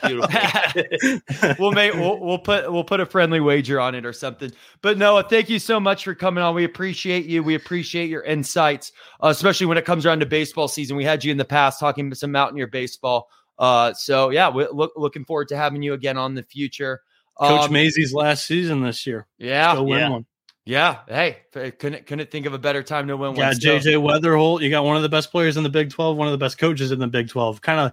We'll 1.58 1.72
make 1.72 1.92
we'll, 1.94 2.18
we'll 2.18 2.38
put 2.38 2.72
we'll 2.72 2.84
put 2.84 3.00
a 3.00 3.06
friendly 3.06 3.40
wager 3.40 3.78
on 3.78 3.94
it 3.94 4.06
or 4.06 4.12
something. 4.12 4.50
But 4.80 4.96
Noah, 4.96 5.24
thank 5.28 5.50
you 5.50 5.58
so 5.58 5.78
much 5.78 6.04
for 6.04 6.14
coming 6.14 6.42
on. 6.42 6.54
We 6.54 6.64
appreciate 6.64 7.26
you. 7.26 7.42
We 7.42 7.54
appreciate 7.54 8.08
your 8.08 8.22
insights, 8.22 8.92
uh, 9.22 9.28
especially 9.28 9.66
when 9.66 9.76
it 9.78 9.84
comes 9.84 10.06
around 10.06 10.20
to 10.20 10.26
baseball 10.26 10.68
season. 10.68 10.96
We 10.96 11.04
had 11.04 11.24
you 11.24 11.30
in 11.30 11.36
the 11.36 11.44
past 11.44 11.78
talking 11.78 12.12
some 12.14 12.32
Mountaineer 12.32 12.68
baseball. 12.68 13.28
Uh, 13.58 13.92
so 13.92 14.30
yeah, 14.30 14.48
we're 14.48 14.70
look, 14.70 14.92
looking 14.96 15.24
forward 15.24 15.48
to 15.48 15.56
having 15.56 15.82
you 15.82 15.92
again 15.92 16.16
on 16.16 16.34
the 16.34 16.42
future. 16.42 17.02
Coach 17.38 17.62
Um, 17.66 17.72
Mazey's 17.72 18.12
last 18.14 18.46
season 18.46 18.82
this 18.82 19.06
year. 19.06 19.26
yeah, 19.38 19.74
Go 19.74 19.84
win 19.84 19.98
yeah. 19.98 20.08
one. 20.10 20.26
yeah. 20.64 20.98
Hey, 21.08 21.38
couldn't 21.52 22.06
couldn't 22.06 22.30
think 22.30 22.46
of 22.46 22.54
a 22.54 22.58
better 22.58 22.82
time 22.82 23.08
to 23.08 23.16
win 23.16 23.30
You 23.32 23.36
got 23.38 23.46
one. 23.48 23.54
still. 23.56 23.78
JJ 23.78 23.96
Wetherholt. 24.02 24.60
You 24.62 24.70
got 24.70 24.84
one 24.84 24.96
of 24.96 25.02
the 25.02 25.08
best 25.08 25.30
players 25.30 25.56
in 25.56 25.62
the 25.62 25.68
Big 25.70 25.90
12, 25.90 26.16
one 26.16 26.28
of 26.28 26.32
the 26.32 26.38
best 26.38 26.58
coaches 26.58 26.92
in 26.92 26.98
the 26.98 27.06
Big 27.08 27.28
12. 27.28 27.60
Kind 27.62 27.80
of 27.80 27.92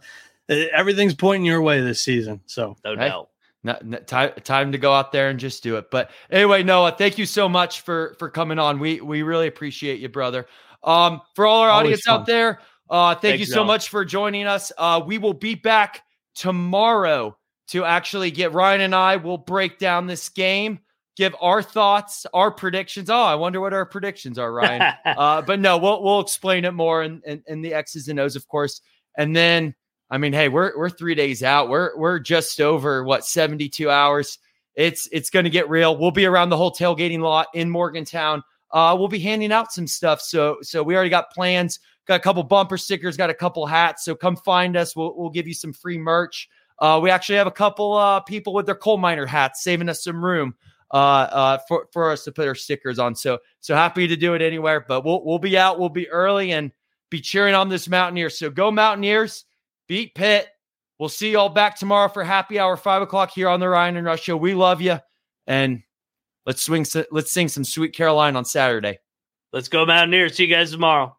everything's 0.74 1.14
pointing 1.16 1.46
your 1.46 1.62
way 1.62 1.80
this 1.82 2.02
season. 2.02 2.42
So 2.48 2.76
no 2.84 2.96
Hey. 2.96 3.08
doubt. 3.10 3.30
No- 3.64 3.78
no- 3.84 3.98
time 4.00 4.32
time 4.44 4.72
to 4.72 4.78
go 4.78 4.94
out 4.94 5.12
there 5.12 5.30
and 5.30 5.40
just 5.40 5.64
do 5.64 5.76
it. 5.78 5.92
But 5.92 6.12
anyway, 6.32 6.64
Noah, 6.64 6.96
thank 6.98 7.18
you 7.18 7.26
so 7.26 7.50
much 7.50 7.82
for 7.82 8.16
for 8.20 8.30
coming 8.30 8.58
on. 8.60 8.80
We 8.80 9.02
we 9.02 9.22
really 9.22 9.48
appreciate 9.48 10.00
you, 10.00 10.08
brother. 10.10 10.48
Um, 10.84 11.22
for 11.36 11.46
all 11.46 11.62
our 11.62 11.70
Always 11.70 11.86
audience 11.86 12.02
fun. 12.04 12.20
out 12.22 12.26
there, 12.26 12.60
uh, 12.90 13.10
thank 13.16 13.22
Thanks, 13.22 13.40
you 13.42 13.46
so 13.48 13.58
Noah. 13.58 13.66
much 13.66 13.90
for 13.90 14.06
joining 14.06 14.48
us. 14.48 14.72
Uh, 14.78 15.02
we 15.06 15.18
will 15.18 15.34
be 15.34 15.56
back 15.56 16.04
tomorrow 16.36 17.38
to 17.70 17.86
actually 17.86 18.32
get 18.32 18.54
Ryan 18.54 18.82
and 18.82 18.96
I 18.96 19.18
will 19.18 19.38
break 19.38 19.78
down 19.78 20.08
this 20.08 20.30
game, 20.30 20.80
give 21.16 21.36
our 21.40 21.62
thoughts, 21.62 22.26
our 22.34 22.52
predictions. 22.52 23.10
Oh, 23.10 23.24
I 23.24 23.36
wonder 23.36 23.62
what 23.62 23.74
our 23.74 23.86
predictions 23.86 24.40
are, 24.40 24.52
Ryan. 24.52 24.94
uh, 25.06 25.42
but 25.42 25.60
no, 25.60 25.78
we'll 25.78 26.04
we'll 26.04 26.20
explain 26.20 26.66
it 26.66 26.72
more 26.72 27.04
in, 27.04 27.22
in, 27.26 27.44
in 27.48 27.62
the 27.62 27.74
X's 27.74 28.08
and 28.08 28.20
O's, 28.20 28.36
of 28.36 28.48
course. 28.48 28.82
And 29.18 29.36
then, 29.36 29.76
I 30.10 30.18
mean, 30.18 30.34
hey, 30.34 30.50
we're 30.50 30.78
we're 30.78 30.90
three 30.90 31.16
days 31.16 31.44
out. 31.44 31.70
We're 31.70 31.96
we're 31.98 32.20
just 32.20 32.60
over 32.60 33.04
what 33.04 33.26
seventy 33.26 33.70
two 33.70 33.90
hours. 33.90 34.40
It's 34.76 35.08
it's 35.12 35.30
going 35.30 35.44
to 35.44 35.52
get 35.52 35.70
real. 35.70 35.98
We'll 35.98 36.12
be 36.12 36.26
around 36.26 36.50
the 36.50 36.58
whole 36.58 36.72
tailgating 36.72 37.20
lot 37.20 37.48
in 37.54 37.70
Morgantown. 37.70 38.44
Uh, 38.72 38.96
we'll 38.98 39.08
be 39.08 39.20
handing 39.20 39.52
out 39.52 39.72
some 39.72 39.88
stuff. 39.88 40.22
So 40.22 40.58
so 40.62 40.82
we 40.82 40.96
already 40.96 41.10
got 41.10 41.32
plans. 41.32 41.80
Got 42.08 42.16
a 42.16 42.24
couple 42.24 42.42
bumper 42.44 42.78
stickers. 42.78 43.18
Got 43.18 43.30
a 43.30 43.36
couple 43.36 43.68
hats. 43.68 44.06
So 44.06 44.16
come 44.16 44.36
find 44.38 44.76
us. 44.76 44.96
We'll 44.96 45.16
we'll 45.16 45.30
give 45.30 45.48
you 45.48 45.54
some 45.54 45.74
free 45.74 46.00
merch. 46.00 46.50
Uh, 46.82 47.00
we 47.02 47.10
actually 47.10 47.38
have 47.38 47.48
a 47.48 47.52
couple 47.52 47.94
uh, 47.94 48.20
people 48.22 48.54
with 48.54 48.66
their 48.66 48.76
coal 48.76 48.98
miner 48.98 49.26
hats, 49.26 49.64
saving 49.64 49.90
us 49.90 50.04
some 50.04 50.24
room 50.24 50.56
uh, 50.92 50.96
uh, 50.96 51.58
for 51.68 51.88
for 51.92 52.12
us 52.12 52.24
to 52.24 52.32
put 52.32 52.48
our 52.48 52.56
stickers 52.56 53.00
on. 53.00 53.16
So 53.16 53.40
so 53.60 53.76
happy 53.76 54.08
to 54.08 54.16
do 54.16 54.34
it 54.34 54.42
anywhere. 54.42 54.86
But 54.88 55.04
we'll 55.04 55.24
we'll 55.24 55.40
be 55.40 55.58
out. 55.58 55.80
We'll 55.80 55.90
be 55.90 56.10
early 56.10 56.52
and 56.52 56.72
be 57.10 57.22
cheering 57.22 57.56
on 57.56 57.70
this 57.70 57.88
Mountaineers. 57.88 58.40
So 58.40 58.50
go 58.50 58.72
Mountaineers, 58.72 59.46
beat 59.88 60.16
Pitt. 60.16 60.48
We'll 61.00 61.10
see 61.10 61.32
you 61.32 61.40
all 61.40 61.50
back 61.50 61.78
tomorrow 61.78 62.10
for 62.10 62.24
happy 62.24 62.60
hour 62.60 62.76
five 62.78 63.02
o'clock 63.02 63.32
here 63.32 63.50
on 63.50 63.60
the 63.60 63.70
Ryan 63.70 63.98
and 63.98 64.06
Rush 64.06 64.24
Show. 64.24 64.38
We 64.38 64.54
love 64.54 64.82
you, 64.82 65.00
and 65.48 65.84
let's 66.46 66.64
swing. 66.64 66.86
Let's 67.12 67.32
sing 67.32 67.48
some 67.50 67.64
Sweet 67.64 67.94
Caroline 67.94 68.36
on 68.36 68.46
Saturday. 68.46 69.00
Let's 69.52 69.70
go 69.70 69.86
Mountaineers. 69.86 70.36
See 70.36 70.46
you 70.46 70.54
guys 70.54 70.72
tomorrow. 70.72 71.19